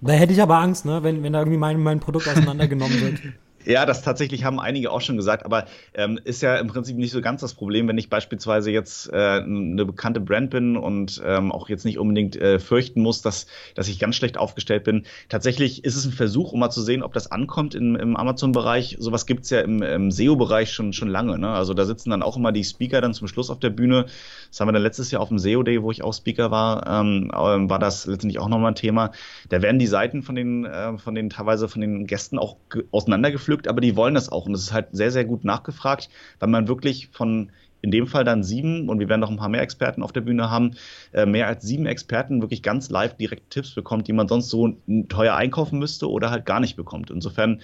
Da 0.02 0.14
hätte 0.14 0.34
ich 0.34 0.42
aber 0.42 0.58
Angst, 0.58 0.86
ne, 0.86 1.04
wenn, 1.04 1.24
wenn 1.24 1.34
da 1.34 1.40
irgendwie 1.40 1.58
mein, 1.58 1.82
mein 1.82 2.00
Produkt 2.00 2.28
auseinandergenommen 2.28 3.02
wird. 3.02 3.22
Ja, 3.70 3.86
das 3.86 4.02
tatsächlich 4.02 4.46
haben 4.46 4.60
einige 4.60 4.90
auch 4.90 5.00
schon 5.00 5.16
gesagt, 5.16 5.46
aber 5.46 5.66
ähm, 5.94 6.20
ist 6.24 6.42
ja 6.42 6.56
im 6.56 6.66
Prinzip 6.66 6.98
nicht 6.98 7.12
so 7.12 7.22
ganz 7.22 7.42
das 7.42 7.54
Problem, 7.54 7.88
wenn 7.88 8.00
ich 8.00 8.10
beispielsweise 8.10 8.72
jetzt 8.72 9.14
äh, 9.14 9.16
eine 9.16 9.86
bekannte 9.86 10.20
Brand 10.20 10.50
bin 10.50 10.76
und 10.76 11.22
ähm, 11.24 11.52
auch 11.52 11.70
jetzt 11.70 11.86
nicht 11.86 12.00
unbedingt 12.00 12.36
äh, 12.36 12.58
fürchten 12.58 13.04
muss, 13.04 13.22
dass, 13.22 13.46
dass 13.76 13.88
ich 13.88 14.00
ganz 14.00 14.16
schlecht 14.16 14.40
aufgestellt 14.40 14.86
bin. 14.86 15.06
Tatsächlich 15.30 15.84
ist 15.84 15.96
es 15.96 16.08
ein 16.08 16.14
Versuch, 16.14 16.52
um 16.52 16.62
mal 16.62 16.72
zu 16.72 16.82
sehen, 16.82 17.04
ob 17.04 17.14
das 17.14 17.32
ankommt 17.32 17.76
im, 17.76 17.96
im 17.96 18.18
Amazon-Bereich. 18.18 18.96
Sowas 18.98 19.28
gibt's 19.28 19.52
ja 19.52 19.62
im, 19.62 19.84
im 19.84 20.10
SEO-Bereich 20.10 20.72
schon, 20.72 20.92
schon 20.92 21.08
lange. 21.08 21.38
Ne? 21.38 21.50
Also 21.52 21.76
da 21.76 21.86
sitzen 21.86 22.10
dann 22.10 22.24
auch 22.24 22.38
immer 22.38 22.52
die 22.52 22.64
Speaker 22.64 23.02
dann 23.02 23.14
zum 23.14 23.28
Schluss 23.28 23.52
auf 23.52 23.60
der 23.60 23.70
Bühne. 23.70 24.08
Das 24.50 24.60
haben 24.60 24.68
wir 24.68 24.72
dann 24.72 24.82
letztes 24.82 25.12
Jahr 25.12 25.22
auf 25.22 25.30
dem 25.30 25.38
SEO-Day, 25.38 25.84
wo 25.84 25.92
ich 25.92 26.04
auch 26.04 26.16
Speaker 26.16 26.50
war, 26.50 26.88
ähm, 26.88 27.30
war 27.32 27.78
das 27.78 28.08
letztendlich 28.08 28.40
auch 28.40 28.50
nochmal 28.50 28.72
ein 28.72 28.76
Thema. 28.76 29.12
Da 29.50 29.62
werden 29.62 29.78
die 29.78 29.86
Seiten 29.86 30.24
von 30.24 30.34
den, 30.34 30.66
äh, 30.66 30.98
von 30.98 31.14
den 31.14 31.30
teilweise 31.30 31.68
von 31.68 31.82
den 31.82 32.08
Gästen 32.08 32.40
auch 32.40 32.56
auseinandergepflückt 32.90 33.59
gepflückt, 33.60 33.68
aber 33.68 33.82
die 33.82 33.96
wollen 33.96 34.14
das 34.14 34.32
auch. 34.32 34.46
Und 34.46 34.54
es 34.54 34.62
ist 34.62 34.74
halt 34.74 34.88
sehr, 34.92 35.12
sehr 35.12 35.26
gut 35.26 35.44
nachgefragt, 35.44 36.10
weil 36.40 36.50
man 36.50 36.68
wirklich 36.68 37.10
von 37.12 37.52
in 37.82 37.92
dem 37.92 38.08
Fall 38.08 38.26
dann 38.26 38.44
sieben, 38.44 38.90
und 38.90 39.00
wir 39.00 39.08
werden 39.08 39.22
noch 39.22 39.30
ein 39.30 39.38
paar 39.38 39.48
mehr 39.48 39.62
Experten 39.62 40.04
auf 40.04 40.12
der 40.12 40.20
Bühne 40.20 40.50
haben, 40.50 40.72
äh, 41.14 41.26
mehr 41.26 41.48
als 41.48 41.64
sieben 41.64 41.86
Experten 41.86 42.42
wirklich 42.42 42.62
ganz 42.62 42.90
live 42.90 43.16
direkt 43.16 43.52
Tipps 43.52 43.74
bekommt, 43.74 44.10
die 44.10 44.14
man 44.14 44.28
sonst 44.28 44.50
so 44.50 44.76
teuer 45.08 45.36
einkaufen 45.36 45.80
müsste 45.80 46.10
oder 46.10 46.30
halt 46.30 46.46
gar 46.46 46.60
nicht 46.60 46.76
bekommt. 46.76 47.10
Insofern, 47.10 47.62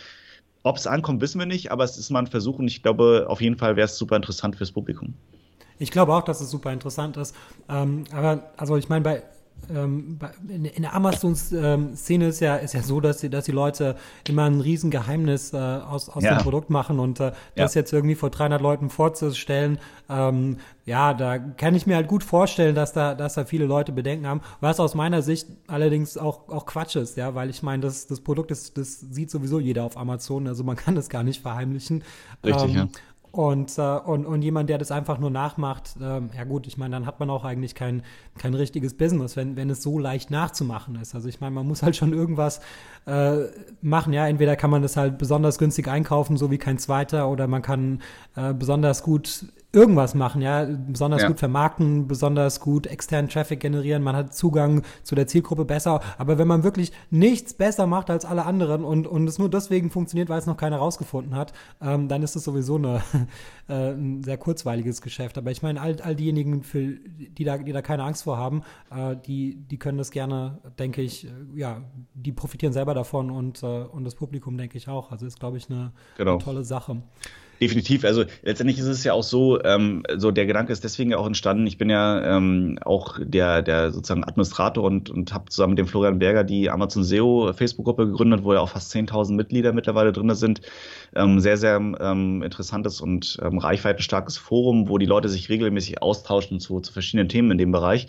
ob 0.63 0.77
es 0.77 0.88
ankommt, 0.88 1.19
wissen 1.19 1.39
wir 1.39 1.45
nicht, 1.45 1.69
aber 1.69 1.84
es 1.84 1.97
ist 1.97 2.12
mal 2.12 2.19
ein 2.19 2.27
Versuch 2.27 2.60
und 2.60 2.67
ich 2.69 2.81
glaube, 2.81 3.25
auf 3.27 3.41
jeden 3.41 3.58
Fall 3.58 3.75
wäre 3.75 3.86
es 3.86 3.97
super 3.97 4.15
interessant 4.15 4.55
fürs 4.55 4.71
Publikum. 4.71 5.15
Ich 5.79 5.91
glaube 5.91 6.13
auch, 6.13 6.23
dass 6.23 6.39
es 6.39 6.49
super 6.49 6.71
interessant 6.71 7.17
ist. 7.17 7.36
Ähm, 7.67 8.05
aber 8.13 8.53
also 8.55 8.77
ich 8.77 8.88
meine, 8.88 9.03
bei 9.03 9.23
ähm, 9.69 10.19
in, 10.47 10.81
der 10.81 10.93
Amazon-Szene 10.93 12.27
ist 12.27 12.39
ja, 12.39 12.55
ist 12.57 12.73
ja 12.73 12.81
so, 12.81 12.99
dass 12.99 13.19
die, 13.19 13.29
dass 13.29 13.45
die 13.45 13.51
Leute 13.51 13.95
immer 14.27 14.45
ein 14.45 14.61
Riesengeheimnis 14.61 15.53
äh, 15.53 15.57
aus, 15.57 16.09
aus 16.09 16.23
ja. 16.23 16.35
dem 16.35 16.43
Produkt 16.43 16.69
machen 16.69 16.99
und 16.99 17.19
äh, 17.19 17.31
das 17.55 17.73
ja. 17.73 17.81
jetzt 17.81 17.93
irgendwie 17.93 18.15
vor 18.15 18.29
300 18.29 18.61
Leuten 18.61 18.89
vorzustellen, 18.89 19.79
ähm, 20.09 20.57
ja, 20.85 21.13
da 21.13 21.39
kann 21.39 21.73
ich 21.73 21.87
mir 21.87 21.95
halt 21.95 22.07
gut 22.07 22.23
vorstellen, 22.23 22.75
dass 22.75 22.93
da, 22.93 23.15
dass 23.15 23.33
da 23.33 23.45
viele 23.45 23.65
Leute 23.65 23.91
Bedenken 23.91 24.27
haben, 24.27 24.41
was 24.61 24.79
aus 24.79 24.93
meiner 24.93 25.21
Sicht 25.21 25.47
allerdings 25.67 26.17
auch, 26.17 26.47
auch 26.49 26.65
Quatsch 26.65 26.95
ist, 26.95 27.17
ja, 27.17 27.33
weil 27.33 27.49
ich 27.49 27.63
meine, 27.63 27.81
das, 27.81 28.07
das 28.07 28.21
Produkt 28.21 28.51
ist, 28.51 28.77
das 28.77 28.99
sieht 28.99 29.31
sowieso 29.31 29.59
jeder 29.59 29.83
auf 29.83 29.97
Amazon, 29.97 30.47
also 30.47 30.63
man 30.63 30.75
kann 30.75 30.95
das 30.95 31.09
gar 31.09 31.23
nicht 31.23 31.41
verheimlichen. 31.41 32.03
Richtig, 32.43 32.71
ähm, 32.71 32.75
ja. 32.75 32.87
Und, 33.35 33.77
äh, 33.77 33.81
und, 33.81 34.25
und 34.25 34.43
jemand, 34.43 34.69
der 34.69 34.77
das 34.77 34.91
einfach 34.91 35.17
nur 35.17 35.29
nachmacht, 35.29 35.97
äh, 35.99 36.21
ja 36.37 36.45
gut, 36.47 36.67
ich 36.67 36.77
meine, 36.77 36.95
dann 36.95 37.05
hat 37.05 37.19
man 37.19 37.29
auch 37.29 37.43
eigentlich 37.43 37.75
kein, 37.75 38.01
kein 38.37 38.53
richtiges 38.53 38.93
Business, 38.93 39.35
wenn, 39.35 39.57
wenn 39.57 39.69
es 39.69 39.83
so 39.83 39.99
leicht 39.99 40.31
nachzumachen 40.31 40.95
ist. 40.95 41.15
Also 41.15 41.27
ich 41.27 41.41
meine, 41.41 41.51
man 41.51 41.67
muss 41.67 41.83
halt 41.83 41.97
schon 41.97 42.13
irgendwas 42.13 42.61
äh, 43.05 43.39
machen, 43.81 44.13
ja. 44.13 44.25
Entweder 44.25 44.55
kann 44.55 44.69
man 44.69 44.81
das 44.81 44.95
halt 44.95 45.17
besonders 45.17 45.57
günstig 45.57 45.89
einkaufen, 45.89 46.37
so 46.37 46.49
wie 46.49 46.57
kein 46.57 46.77
zweiter, 46.77 47.27
oder 47.27 47.47
man 47.47 47.61
kann 47.61 48.01
äh, 48.37 48.53
besonders 48.53 49.03
gut 49.03 49.47
irgendwas 49.75 50.15
machen, 50.15 50.41
ja, 50.41 50.65
besonders 50.65 51.23
ja. 51.23 51.27
gut 51.27 51.39
vermarkten, 51.39 52.07
besonders 52.07 52.59
gut 52.59 52.88
externen 52.88 53.29
Traffic 53.29 53.59
generieren, 53.59 54.01
man 54.01 54.15
hat 54.15 54.33
Zugang 54.33 54.83
zu 55.03 55.15
der 55.15 55.27
Zielgruppe 55.27 55.65
besser, 55.65 56.01
aber 56.17 56.38
wenn 56.38 56.47
man 56.47 56.63
wirklich 56.63 56.91
nichts 57.09 57.53
besser 57.53 57.85
macht 57.85 58.09
als 58.09 58.25
alle 58.25 58.45
anderen 58.45 58.83
und, 58.83 59.05
und 59.05 59.27
es 59.27 59.38
nur 59.38 59.49
deswegen 59.49 59.91
funktioniert, 59.91 60.29
weil 60.29 60.39
es 60.39 60.45
noch 60.45 60.57
keiner 60.57 60.77
rausgefunden 60.77 61.35
hat, 61.35 61.53
ähm, 61.81 62.07
dann 62.07 62.23
ist 62.23 62.35
es 62.35 62.43
sowieso 62.43 62.75
eine, 62.75 63.03
äh, 63.67 63.91
ein 63.91 64.23
sehr 64.23 64.38
kurzweiliges 64.38 65.01
Geschäft. 65.01 65.38
Aber 65.38 65.51
ich 65.51 65.61
meine, 65.61 65.81
all, 65.81 66.01
all 66.01 66.15
diejenigen, 66.15 66.63
für, 66.63 66.93
die, 66.95 67.43
da, 67.43 67.57
die 67.57 67.71
da 67.71 67.81
keine 67.81 68.03
Angst 68.03 68.23
vor 68.23 68.38
haben, 68.38 68.63
äh, 68.91 69.15
die, 69.25 69.55
die 69.55 69.77
können 69.77 69.97
das 69.97 70.11
gerne, 70.11 70.59
denke 70.79 71.01
ich, 71.01 71.25
äh, 71.25 71.29
ja, 71.55 71.81
die 72.13 72.31
profitieren 72.31 72.73
selber 72.73 72.93
davon 72.93 73.29
und, 73.29 73.63
äh, 73.63 73.65
und 73.65 74.03
das 74.05 74.15
Publikum, 74.15 74.57
denke 74.57 74.77
ich, 74.77 74.88
auch. 74.88 75.11
Also 75.11 75.25
ist, 75.25 75.39
glaube 75.39 75.57
ich, 75.57 75.69
eine, 75.69 75.91
genau. 76.17 76.33
eine 76.33 76.43
tolle 76.43 76.63
Sache. 76.63 77.01
Definitiv. 77.61 78.03
Also 78.03 78.25
letztendlich 78.43 78.79
ist 78.79 78.87
es 78.87 79.03
ja 79.03 79.13
auch 79.13 79.23
so, 79.23 79.63
ähm, 79.63 80.03
so 80.17 80.31
der 80.31 80.45
Gedanke 80.45 80.73
ist 80.73 80.83
deswegen 80.83 81.13
auch 81.13 81.25
entstanden. 81.25 81.65
Ich 81.67 81.77
bin 81.77 81.89
ja 81.89 82.37
ähm, 82.37 82.77
auch 82.83 83.17
der, 83.21 83.61
der 83.61 83.91
sozusagen 83.91 84.25
Administrator 84.25 84.83
und, 84.83 85.09
und 85.09 85.33
habe 85.33 85.49
zusammen 85.49 85.71
mit 85.71 85.79
dem 85.79 85.87
Florian 85.87 86.19
Berger 86.19 86.43
die 86.43 86.69
Amazon 86.69 87.03
SEO 87.03 87.53
Facebook-Gruppe 87.53 88.07
gegründet, 88.07 88.43
wo 88.43 88.53
ja 88.53 88.59
auch 88.59 88.69
fast 88.69 88.93
10.000 88.93 89.33
Mitglieder 89.33 89.71
mittlerweile 89.71 90.11
drin 90.11 90.33
sind. 90.35 90.61
Ähm, 91.15 91.39
sehr, 91.39 91.57
sehr 91.57 91.77
ähm, 91.77 92.43
interessantes 92.43 92.99
und 92.99 93.37
ähm, 93.41 93.57
reichweitenstarkes 93.57 94.37
Forum, 94.37 94.89
wo 94.89 94.97
die 94.97 95.05
Leute 95.05 95.29
sich 95.29 95.47
regelmäßig 95.47 96.01
austauschen 96.01 96.59
zu, 96.59 96.81
zu 96.81 96.91
verschiedenen 96.91 97.29
Themen 97.29 97.51
in 97.51 97.57
dem 97.57 97.71
Bereich. 97.71 98.07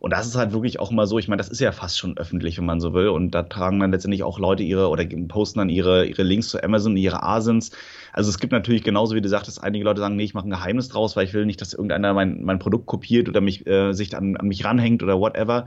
Und 0.00 0.12
das 0.12 0.26
ist 0.26 0.36
halt 0.36 0.52
wirklich 0.52 0.78
auch 0.78 0.90
immer 0.90 1.06
so, 1.06 1.18
ich 1.18 1.28
meine, 1.28 1.38
das 1.38 1.48
ist 1.48 1.60
ja 1.60 1.72
fast 1.72 1.98
schon 1.98 2.16
öffentlich, 2.16 2.58
wenn 2.58 2.64
man 2.64 2.80
so 2.80 2.94
will. 2.94 3.08
Und 3.08 3.32
da 3.32 3.42
tragen 3.42 3.80
dann 3.80 3.90
letztendlich 3.92 4.22
auch 4.22 4.38
Leute 4.38 4.62
ihre 4.62 4.88
oder 4.88 5.04
posten 5.28 5.58
dann 5.58 5.68
ihre, 5.68 6.06
ihre 6.06 6.22
Links 6.22 6.48
zu 6.48 6.62
Amazon, 6.62 6.96
ihre 6.96 7.22
Asins. 7.22 7.70
Also 8.12 8.30
es 8.30 8.38
gibt 8.38 8.52
natürlich 8.52 8.84
genauso, 8.84 9.14
wie 9.14 9.20
du 9.20 9.28
sagtest, 9.28 9.62
einige 9.62 9.84
Leute 9.84 10.00
sagen, 10.00 10.16
nee, 10.16 10.24
ich 10.24 10.34
mache 10.34 10.46
ein 10.46 10.50
Geheimnis 10.50 10.88
draus, 10.88 11.16
weil 11.16 11.24
ich 11.24 11.34
will 11.34 11.46
nicht, 11.46 11.60
dass 11.60 11.72
irgendeiner 11.72 12.14
mein, 12.14 12.42
mein 12.42 12.58
Produkt 12.58 12.86
kopiert 12.86 13.28
oder 13.28 13.40
mich, 13.40 13.66
äh, 13.66 13.92
sich 13.92 14.16
an, 14.16 14.36
an 14.36 14.46
mich 14.46 14.64
ranhängt 14.64 15.02
oder 15.02 15.18
whatever. 15.18 15.66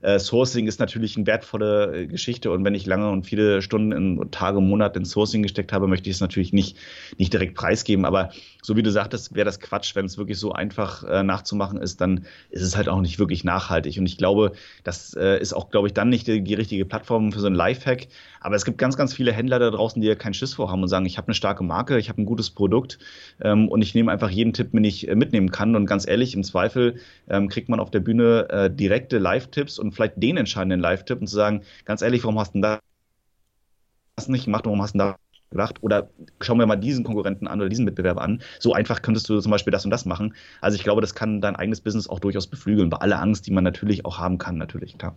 Äh, 0.00 0.18
Sourcing 0.18 0.66
ist 0.66 0.78
natürlich 0.78 1.16
eine 1.16 1.26
wertvolle 1.26 2.02
äh, 2.02 2.06
Geschichte 2.06 2.50
und 2.50 2.64
wenn 2.64 2.74
ich 2.74 2.86
lange 2.86 3.10
und 3.10 3.24
viele 3.24 3.62
Stunden 3.62 3.92
in 3.92 4.30
Tage, 4.30 4.60
Monate 4.60 4.98
in 4.98 5.04
Sourcing 5.04 5.42
gesteckt 5.42 5.72
habe, 5.72 5.88
möchte 5.88 6.08
ich 6.08 6.16
es 6.16 6.20
natürlich 6.20 6.52
nicht, 6.52 6.76
nicht 7.16 7.32
direkt 7.32 7.54
preisgeben. 7.54 8.04
Aber 8.04 8.30
so 8.62 8.76
wie 8.76 8.82
du 8.82 8.90
sagtest, 8.90 9.34
wäre 9.34 9.44
das 9.44 9.60
Quatsch, 9.60 9.94
wenn 9.96 10.06
es 10.06 10.18
wirklich 10.18 10.38
so 10.38 10.52
einfach 10.52 11.02
äh, 11.04 11.22
nachzumachen 11.22 11.80
ist, 11.80 12.00
dann 12.00 12.26
ist 12.50 12.62
es 12.62 12.76
halt 12.76 12.88
auch 12.88 13.00
nicht 13.00 13.18
wirklich 13.18 13.44
nachhaltig. 13.44 13.98
Und 13.98 14.06
ich 14.06 14.18
glaube, 14.18 14.52
das 14.84 15.14
äh, 15.14 15.40
ist 15.40 15.52
auch, 15.52 15.70
glaube 15.70 15.88
ich, 15.88 15.94
dann 15.94 16.08
nicht 16.08 16.26
die, 16.26 16.42
die 16.42 16.54
richtige 16.54 16.84
Plattform 16.84 17.32
für 17.32 17.40
so 17.40 17.46
ein 17.46 17.54
Lifehack. 17.54 18.08
Aber 18.40 18.54
es 18.54 18.64
gibt 18.64 18.78
ganz, 18.78 18.96
ganz 18.96 19.14
viele 19.14 19.32
Händler 19.32 19.58
da 19.58 19.70
draußen, 19.70 20.00
die 20.00 20.08
ja 20.08 20.14
keinen 20.14 20.34
Schiss 20.34 20.54
vorhaben 20.54 20.82
und 20.82 20.88
sagen, 20.88 21.06
ich 21.06 21.18
habe 21.18 21.28
eine 21.28 21.34
starke 21.34 21.64
Marke, 21.64 21.98
ich 21.98 22.08
habe 22.08 22.22
ein 22.22 22.26
gutes 22.26 22.50
Produkt 22.50 22.98
ähm, 23.40 23.68
und 23.68 23.82
ich 23.82 23.94
nehme 23.94 24.12
einfach 24.12 24.30
jeden 24.30 24.52
Tipp, 24.52 24.72
den 24.72 24.84
ich 24.84 25.08
äh, 25.08 25.14
mitnehmen 25.14 25.50
kann. 25.50 25.74
Und 25.74 25.86
ganz 25.86 26.06
ehrlich, 26.06 26.34
im 26.34 26.44
Zweifel 26.44 26.96
ähm, 27.28 27.48
kriegt 27.48 27.68
man 27.68 27.80
auf 27.80 27.90
der 27.90 28.00
Bühne 28.00 28.48
äh, 28.50 28.70
direkte 28.70 29.18
Live-Tipps 29.18 29.78
und 29.78 29.87
vielleicht 29.92 30.14
den 30.16 30.36
entscheidenden 30.36 30.80
Live-Tipp 30.80 31.20
und 31.20 31.26
zu 31.26 31.36
sagen, 31.36 31.62
ganz 31.84 32.02
ehrlich, 32.02 32.24
warum 32.24 32.38
hast 32.38 32.54
du 32.54 32.60
das 32.60 34.28
nicht 34.28 34.46
gemacht, 34.46 34.66
warum 34.66 34.82
hast 34.82 34.94
du 34.94 34.98
da 34.98 35.16
gedacht? 35.50 35.82
Oder 35.82 36.10
schauen 36.40 36.58
wir 36.58 36.66
mal 36.66 36.76
diesen 36.76 37.04
Konkurrenten 37.04 37.46
an 37.46 37.60
oder 37.60 37.68
diesen 37.68 37.84
Mitbewerber 37.84 38.22
an. 38.22 38.42
So 38.58 38.74
einfach 38.74 39.02
könntest 39.02 39.28
du 39.28 39.40
zum 39.40 39.50
Beispiel 39.50 39.70
das 39.70 39.84
und 39.84 39.90
das 39.90 40.04
machen. 40.04 40.34
Also 40.60 40.76
ich 40.76 40.84
glaube, 40.84 41.00
das 41.00 41.14
kann 41.14 41.40
dein 41.40 41.56
eigenes 41.56 41.80
Business 41.80 42.08
auch 42.08 42.20
durchaus 42.20 42.46
beflügeln, 42.46 42.90
bei 42.90 42.98
aller 42.98 43.20
Angst, 43.20 43.46
die 43.46 43.50
man 43.50 43.64
natürlich 43.64 44.04
auch 44.04 44.18
haben 44.18 44.38
kann, 44.38 44.58
natürlich, 44.58 44.98
klar. 44.98 45.14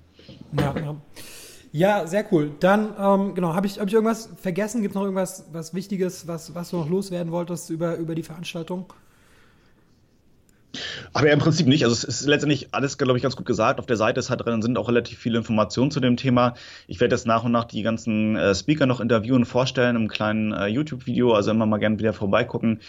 Ja, 0.57 0.73
ja. 0.77 0.95
Ja, 1.73 2.05
sehr 2.05 2.25
cool. 2.33 2.51
Dann, 2.59 2.93
ähm, 2.99 3.33
genau, 3.33 3.53
habe 3.53 3.65
ich, 3.65 3.79
hab 3.79 3.87
ich 3.87 3.93
irgendwas 3.93 4.29
vergessen? 4.35 4.81
Gibt 4.81 4.91
es 4.91 4.95
noch 4.95 5.03
irgendwas 5.03 5.47
was 5.53 5.73
Wichtiges, 5.73 6.27
was, 6.27 6.53
was 6.53 6.69
du 6.69 6.77
noch 6.77 6.89
loswerden 6.89 7.31
wolltest 7.31 7.69
über, 7.69 7.95
über 7.95 8.13
die 8.13 8.23
Veranstaltung? 8.23 8.91
Aber 11.13 11.27
ja, 11.27 11.33
im 11.33 11.39
Prinzip 11.39 11.67
nicht. 11.67 11.83
Also 11.83 11.93
es 11.93 12.03
ist 12.03 12.25
letztendlich 12.25 12.73
alles, 12.73 12.97
glaube 12.97 13.17
ich, 13.17 13.23
ganz 13.23 13.35
gut 13.35 13.45
gesagt. 13.45 13.79
Auf 13.79 13.85
der 13.85 13.97
Seite 13.97 14.19
ist 14.19 14.29
halt 14.29 14.45
drin, 14.45 14.61
sind 14.61 14.77
auch 14.77 14.87
relativ 14.87 15.19
viele 15.19 15.37
Informationen 15.37 15.91
zu 15.91 15.99
dem 15.99 16.17
Thema. 16.17 16.53
Ich 16.87 16.99
werde 16.99 17.15
jetzt 17.15 17.27
nach 17.27 17.43
und 17.43 17.51
nach 17.51 17.65
die 17.65 17.81
ganzen 17.81 18.35
äh, 18.35 18.55
Speaker 18.55 18.85
noch 18.85 19.01
interviewen, 19.01 19.45
vorstellen 19.45 19.95
im 19.95 20.07
kleinen 20.07 20.53
äh, 20.53 20.67
YouTube-Video. 20.67 21.33
Also 21.33 21.51
immer 21.51 21.65
mal 21.65 21.77
gerne 21.77 21.99
wieder 21.99 22.13
vorbeigucken. 22.13 22.79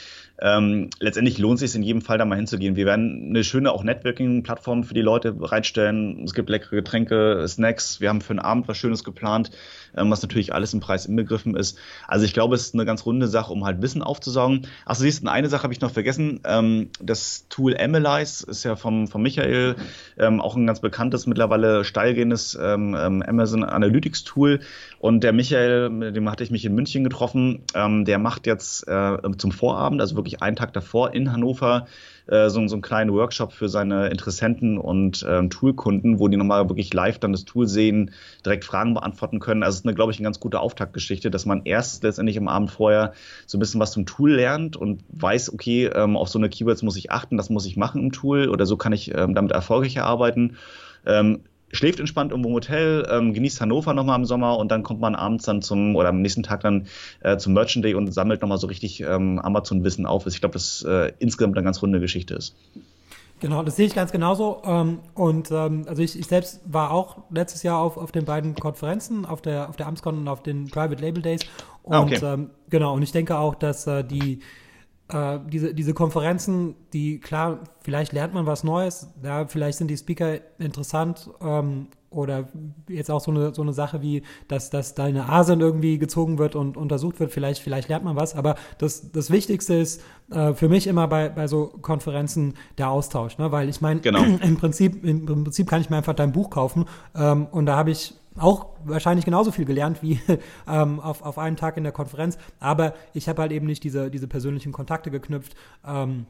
Ähm, 0.40 0.90
letztendlich 0.98 1.38
lohnt 1.38 1.62
es 1.62 1.70
sich 1.70 1.76
in 1.76 1.84
jedem 1.84 2.02
Fall 2.02 2.18
da 2.18 2.24
mal 2.24 2.34
hinzugehen. 2.34 2.74
Wir 2.74 2.84
werden 2.84 3.28
eine 3.28 3.44
schöne 3.44 3.70
auch 3.70 3.84
Networking-Plattform 3.84 4.82
für 4.82 4.94
die 4.94 5.00
Leute 5.00 5.32
bereitstellen. 5.32 6.24
Es 6.24 6.34
gibt 6.34 6.50
leckere 6.50 6.76
Getränke, 6.76 7.44
Snacks. 7.46 8.00
Wir 8.00 8.08
haben 8.08 8.20
für 8.20 8.30
einen 8.30 8.40
Abend 8.40 8.66
was 8.66 8.76
Schönes 8.76 9.04
geplant, 9.04 9.52
ähm, 9.96 10.10
was 10.10 10.20
natürlich 10.22 10.52
alles 10.52 10.74
im 10.74 10.80
Preis 10.80 11.06
inbegriffen 11.06 11.54
ist. 11.54 11.78
Also 12.08 12.24
ich 12.24 12.32
glaube, 12.32 12.56
es 12.56 12.62
ist 12.62 12.74
eine 12.74 12.84
ganz 12.84 13.06
runde 13.06 13.28
Sache, 13.28 13.52
um 13.52 13.64
halt 13.64 13.82
Wissen 13.82 14.02
aufzusaugen. 14.02 14.66
Achso, 14.84 15.02
siehst 15.02 15.22
du, 15.22 15.30
eine 15.30 15.48
Sache 15.48 15.62
habe 15.62 15.74
ich 15.74 15.80
noch 15.80 15.92
vergessen. 15.92 16.40
Ähm, 16.44 16.90
das 17.00 17.46
Tool 17.48 17.71
Analyze 17.78 18.44
ist 18.46 18.64
ja 18.64 18.76
vom, 18.76 19.08
vom 19.08 19.22
Michael 19.22 19.76
ähm, 20.18 20.40
auch 20.40 20.56
ein 20.56 20.66
ganz 20.66 20.80
bekanntes, 20.80 21.26
mittlerweile 21.26 21.84
steilgehendes 21.84 22.58
ähm, 22.60 22.96
ähm, 22.98 23.22
Amazon 23.22 23.64
Analytics 23.64 24.24
Tool. 24.24 24.60
Und 25.02 25.24
der 25.24 25.32
Michael, 25.32 25.90
mit 25.90 26.14
dem 26.14 26.30
hatte 26.30 26.44
ich 26.44 26.52
mich 26.52 26.64
in 26.64 26.76
München 26.76 27.02
getroffen, 27.02 27.64
ähm, 27.74 28.04
der 28.04 28.20
macht 28.20 28.46
jetzt 28.46 28.86
äh, 28.86 29.18
zum 29.36 29.50
Vorabend, 29.50 30.00
also 30.00 30.14
wirklich 30.14 30.42
einen 30.42 30.54
Tag 30.54 30.72
davor 30.74 31.12
in 31.12 31.32
Hannover, 31.32 31.88
äh, 32.28 32.48
so, 32.50 32.64
so 32.68 32.76
einen 32.76 32.82
kleinen 32.82 33.12
Workshop 33.12 33.52
für 33.52 33.68
seine 33.68 34.10
Interessenten 34.10 34.78
und 34.78 35.26
ähm, 35.28 35.50
Toolkunden, 35.50 36.20
wo 36.20 36.28
die 36.28 36.36
nochmal 36.36 36.68
wirklich 36.68 36.94
live 36.94 37.18
dann 37.18 37.32
das 37.32 37.44
Tool 37.44 37.66
sehen, 37.66 38.12
direkt 38.46 38.64
Fragen 38.64 38.94
beantworten 38.94 39.40
können. 39.40 39.64
Also 39.64 39.74
es 39.74 39.80
ist 39.80 39.86
eine, 39.86 39.96
glaube 39.96 40.12
ich, 40.12 40.18
eine 40.18 40.24
ganz 40.26 40.38
gute 40.38 40.60
Auftaktgeschichte, 40.60 41.32
dass 41.32 41.46
man 41.46 41.62
erst 41.64 42.04
letztendlich 42.04 42.38
am 42.38 42.46
Abend 42.46 42.70
vorher 42.70 43.12
so 43.48 43.58
ein 43.58 43.60
bisschen 43.60 43.80
was 43.80 43.90
zum 43.90 44.06
Tool 44.06 44.30
lernt 44.30 44.76
und 44.76 45.02
weiß, 45.08 45.52
okay, 45.52 45.86
ähm, 45.86 46.16
auf 46.16 46.28
so 46.28 46.38
eine 46.38 46.48
Keywords 46.48 46.82
muss 46.82 46.94
ich 46.94 47.10
achten, 47.10 47.36
das 47.36 47.50
muss 47.50 47.66
ich 47.66 47.76
machen 47.76 48.04
im 48.04 48.12
Tool 48.12 48.48
oder 48.48 48.66
so 48.66 48.76
kann 48.76 48.92
ich 48.92 49.12
ähm, 49.12 49.34
damit 49.34 49.50
erfolgreich 49.50 50.00
arbeiten. 50.00 50.58
Ähm, 51.04 51.40
schläft 51.72 51.98
entspannt 52.00 52.30
irgendwo 52.30 52.50
im 52.50 52.54
Hotel, 52.54 53.06
ähm, 53.10 53.32
genießt 53.32 53.60
Hannover 53.60 53.94
nochmal 53.94 54.18
im 54.18 54.24
Sommer 54.24 54.58
und 54.58 54.70
dann 54.70 54.82
kommt 54.82 55.00
man 55.00 55.14
abends 55.14 55.44
dann 55.44 55.62
zum, 55.62 55.96
oder 55.96 56.10
am 56.10 56.20
nächsten 56.20 56.42
Tag 56.42 56.60
dann 56.60 56.86
äh, 57.20 57.38
zum 57.38 57.54
Merchant 57.54 57.84
Day 57.84 57.94
und 57.94 58.12
sammelt 58.12 58.42
nochmal 58.42 58.58
so 58.58 58.66
richtig 58.66 59.00
ähm, 59.00 59.38
Amazon-Wissen 59.38 60.06
auf. 60.06 60.26
Ich 60.26 60.40
glaube, 60.40 60.54
das 60.54 60.84
äh, 60.86 61.12
insgesamt 61.18 61.56
eine 61.56 61.64
ganz 61.64 61.82
runde 61.82 62.00
Geschichte 62.00 62.34
ist. 62.34 62.54
Genau, 63.40 63.64
das 63.64 63.74
sehe 63.74 63.86
ich 63.86 63.94
ganz 63.94 64.12
genauso. 64.12 64.62
Ähm, 64.64 65.00
und 65.14 65.50
ähm, 65.50 65.84
also 65.88 66.00
ich, 66.00 66.16
ich, 66.16 66.26
selbst 66.26 66.60
war 66.64 66.92
auch 66.92 67.16
letztes 67.28 67.64
Jahr 67.64 67.80
auf, 67.80 67.96
auf 67.96 68.12
den 68.12 68.24
beiden 68.24 68.54
Konferenzen, 68.54 69.24
auf 69.24 69.42
der, 69.42 69.68
auf 69.68 69.74
der 69.74 69.88
Amscon 69.88 70.18
und 70.18 70.28
auf 70.28 70.44
den 70.44 70.70
Private 70.70 71.02
Label 71.02 71.22
Days. 71.22 71.40
Und 71.82 71.94
ah, 71.94 72.02
okay. 72.02 72.20
ähm, 72.22 72.50
genau, 72.70 72.94
und 72.94 73.02
ich 73.02 73.10
denke 73.10 73.36
auch, 73.36 73.56
dass 73.56 73.88
äh, 73.88 74.04
die 74.04 74.38
äh, 75.12 75.38
diese, 75.46 75.74
diese 75.74 75.94
Konferenzen, 75.94 76.74
die, 76.92 77.20
klar, 77.20 77.60
vielleicht 77.80 78.12
lernt 78.12 78.34
man 78.34 78.46
was 78.46 78.64
Neues, 78.64 79.08
ja, 79.22 79.46
vielleicht 79.46 79.78
sind 79.78 79.88
die 79.88 79.96
Speaker 79.96 80.38
interessant 80.58 81.30
ähm, 81.40 81.88
oder 82.12 82.48
jetzt 82.88 83.10
auch 83.10 83.20
so 83.20 83.30
eine, 83.30 83.54
so 83.54 83.62
eine 83.62 83.72
Sache 83.72 84.02
wie, 84.02 84.22
dass, 84.48 84.70
dass 84.70 84.94
deine 84.94 85.28
Asen 85.28 85.60
irgendwie 85.60 85.98
gezogen 85.98 86.38
wird 86.38 86.54
und 86.54 86.76
untersucht 86.76 87.20
wird, 87.20 87.32
vielleicht, 87.32 87.62
vielleicht 87.62 87.88
lernt 87.88 88.04
man 88.04 88.16
was, 88.16 88.34
aber 88.34 88.56
das, 88.78 89.12
das 89.12 89.30
Wichtigste 89.30 89.74
ist 89.74 90.02
äh, 90.30 90.54
für 90.54 90.68
mich 90.68 90.86
immer 90.86 91.08
bei, 91.08 91.28
bei 91.28 91.46
so 91.46 91.66
Konferenzen 91.66 92.54
der 92.78 92.90
Austausch, 92.90 93.38
ne? 93.38 93.52
weil 93.52 93.68
ich 93.68 93.80
meine, 93.80 94.00
genau. 94.00 94.22
im, 94.42 94.56
Prinzip, 94.56 95.04
im 95.04 95.26
Prinzip 95.26 95.68
kann 95.68 95.80
ich 95.80 95.90
mir 95.90 95.96
einfach 95.96 96.14
dein 96.14 96.32
Buch 96.32 96.50
kaufen 96.50 96.86
ähm, 97.14 97.46
und 97.50 97.66
da 97.66 97.76
habe 97.76 97.90
ich 97.90 98.14
auch 98.36 98.66
wahrscheinlich 98.84 99.24
genauso 99.24 99.52
viel 99.52 99.64
gelernt 99.64 100.02
wie 100.02 100.20
ähm, 100.68 101.00
auf, 101.00 101.22
auf 101.22 101.38
einem 101.38 101.56
Tag 101.56 101.76
in 101.76 101.84
der 101.84 101.92
Konferenz, 101.92 102.38
aber 102.60 102.94
ich 103.12 103.28
habe 103.28 103.42
halt 103.42 103.52
eben 103.52 103.66
nicht 103.66 103.84
diese, 103.84 104.10
diese 104.10 104.26
persönlichen 104.26 104.72
Kontakte 104.72 105.10
geknüpft. 105.10 105.54
Ähm, 105.86 106.26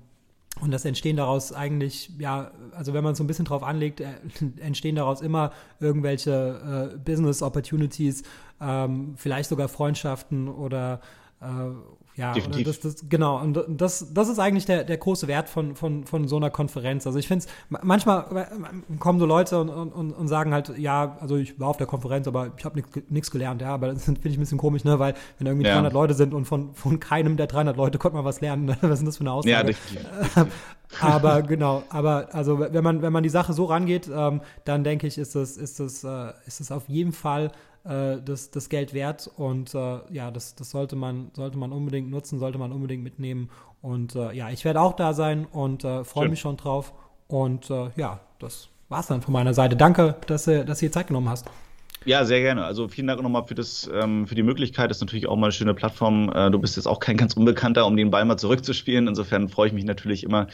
und 0.61 0.71
das 0.71 0.85
entstehen 0.85 1.17
daraus 1.17 1.53
eigentlich, 1.53 2.11
ja, 2.19 2.51
also 2.73 2.93
wenn 2.95 3.03
man 3.03 3.15
so 3.15 3.25
ein 3.25 3.27
bisschen 3.27 3.45
drauf 3.45 3.63
anlegt, 3.63 4.01
äh, 4.01 4.07
entstehen 4.61 4.95
daraus 4.95 5.21
immer 5.21 5.53
irgendwelche 5.81 6.93
äh, 6.95 6.99
Business 6.99 7.43
Opportunities, 7.43 8.23
ähm, 8.61 9.15
vielleicht 9.17 9.49
sogar 9.49 9.69
Freundschaften 9.69 10.49
oder 10.49 11.01
äh, 11.41 11.47
Ja, 12.15 12.33
Definitiv. 12.33 12.67
Das, 12.67 12.81
das, 12.81 13.09
genau. 13.09 13.41
Und 13.41 13.59
das, 13.69 14.13
das 14.13 14.29
ist 14.29 14.39
eigentlich 14.39 14.67
der, 14.67 14.85
der 14.85 14.99
große 14.99 15.29
Wert 15.29 15.49
von, 15.49 15.77
von, 15.77 16.05
von 16.05 16.29
so 16.29 16.37
einer 16.37 16.51
Konferenz. 16.51 17.07
Also 17.07 17.19
ich 17.19 17.27
finde 17.27 17.47
es, 17.47 17.53
manchmal 17.83 18.47
kommen 18.99 19.19
so 19.19 19.25
Leute 19.25 19.59
und, 19.59 19.71
und, 19.71 20.13
und 20.13 20.29
sagen 20.29 20.53
halt, 20.53 20.77
ja, 20.77 21.17
also 21.21 21.37
ich 21.37 21.59
war 21.59 21.69
auf 21.69 21.79
der 21.79 21.87
Konferenz, 21.87 22.29
aber 22.29 22.51
ich 22.57 22.65
habe 22.67 22.83
nichts 23.09 23.31
gelernt. 23.31 23.63
Ja, 23.63 23.73
aber 23.73 23.89
das 23.89 24.05
finde 24.05 24.21
ich 24.29 24.37
ein 24.37 24.41
bisschen 24.41 24.59
komisch, 24.59 24.85
ne? 24.85 24.99
weil 24.99 25.15
wenn 25.39 25.47
irgendwie 25.47 25.67
ja. 25.67 25.73
300 25.73 25.93
Leute 25.93 26.15
sind 26.15 26.35
und 26.35 26.45
von, 26.45 26.75
von 26.75 27.01
keinem 27.01 27.39
der 27.39 27.47
300 27.47 27.77
Leute 27.77 27.97
konnte 27.99 28.17
man 28.17 28.27
was 28.27 28.41
lernen. 28.41 28.67
Ne? 28.67 28.77
Was 28.83 28.99
ist 28.99 29.07
das 29.07 29.17
für 29.17 29.23
eine 29.23 29.33
Aussage? 29.33 29.51
Ja, 29.51 29.63
definitiv. 29.63 30.07
aber 31.01 31.43
genau, 31.43 31.83
aber 31.89 32.29
also 32.33 32.59
wenn 32.59 32.85
man, 32.85 33.01
wenn 33.01 33.13
man 33.13 33.23
die 33.23 33.31
Sache 33.31 33.55
so 33.55 33.65
rangeht, 33.65 34.11
ähm, 34.15 34.43
dann 34.65 34.85
denke 34.85 35.07
ich, 35.07 35.17
ist 35.17 35.35
das, 35.35 35.57
ist 35.57 35.81
äh, 35.81 36.33
ist 36.47 36.61
das 36.61 36.71
auf 36.71 36.89
jeden 36.89 37.13
Fall 37.13 37.53
äh, 37.85 38.19
das, 38.25 38.51
das 38.51 38.69
Geld 38.69 38.95
wert 38.95 39.31
und 39.37 39.75
äh, 39.75 39.99
ja, 40.11 40.31
das, 40.31 40.55
das 40.55 40.71
sollte 40.71 40.97
man, 40.97 41.31
sollte 41.35 41.59
man 41.59 41.73
unbedingt 41.73 42.11
nutzen, 42.11 42.39
sollte 42.39 42.59
man 42.59 42.73
unbedingt 42.73 43.03
mitnehmen. 43.03 43.51
Und 43.81 44.15
äh, 44.15 44.33
ja, 44.33 44.51
ich 44.51 44.65
werde 44.65 44.81
auch 44.81 44.95
da 44.95 45.13
sein 45.13 45.47
und 45.47 45.85
äh, 45.85 46.05
freue 46.05 46.29
mich 46.29 46.41
schon 46.41 46.57
drauf. 46.57 46.93
Und 47.27 47.71
äh, 47.71 47.91
ja, 47.97 48.21
das 48.39 48.69
war's 48.89 49.09
dann 49.09 49.23
von 49.23 49.33
meiner 49.33 49.55
Seite. 49.55 49.77
Danke, 49.77 50.17
dass, 50.27 50.45
dass 50.45 50.79
du 50.79 50.87
dir 50.87 50.93
Zeit 50.93 51.09
genommen 51.09 51.29
hast. 51.29 51.49
Ja, 52.05 52.25
sehr 52.25 52.41
gerne. 52.41 52.65
Also 52.65 52.89
vielen 52.89 53.07
Dank 53.07 53.23
nochmal 53.23 53.45
für, 53.47 53.55
das, 53.55 53.91
ähm, 53.93 54.27
für 54.27 54.35
die 54.35 54.43
Möglichkeit. 54.43 54.91
Das 54.91 54.99
ist 54.99 55.03
natürlich 55.03 55.29
auch 55.29 55.37
mal 55.37 55.47
eine 55.47 55.53
schöne 55.53 55.75
Plattform. 55.75 56.31
Äh, 56.35 56.51
du 56.51 56.59
bist 56.59 56.77
jetzt 56.77 56.87
auch 56.87 57.01
kein 57.01 57.17
ganz 57.17 57.35
Unbekannter, 57.35 57.87
um 57.87 57.97
den 57.97 58.11
Ball 58.11 58.25
mal 58.25 58.37
zurückzuspielen. 58.37 59.07
Insofern 59.07 59.49
freue 59.49 59.69
ich 59.69 59.73
mich 59.73 59.85
natürlich 59.85 60.25
immer, 60.25 60.49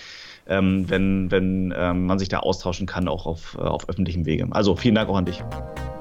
ähm, 0.47 0.89
wenn, 0.89 1.31
wenn 1.31 1.75
ähm, 1.77 2.07
man 2.07 2.19
sich 2.19 2.29
da 2.29 2.41
austauschen 2.41 2.87
kann, 2.87 3.09
auch 3.09 3.27
auf, 3.27 3.57
äh, 3.59 3.63
auf 3.63 3.89
öffentlichem 3.89 4.27
Wege. 4.27 4.47
Also 4.51 4.77
vielen 4.77 4.95
Dank 4.95 5.09
auch 5.09 5.17
an 5.17 5.25
dich. 5.25 5.43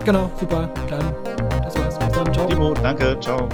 Genau, 0.06 0.32
super. 0.40 0.72
Dann, 0.90 1.14
das 1.64 1.78
war's. 1.78 2.00
Bis 2.00 2.12
dann. 2.12 2.34
Ciao. 2.34 2.48
Timo, 2.48 2.74
danke. 2.74 3.18
Ciao. 3.20 3.50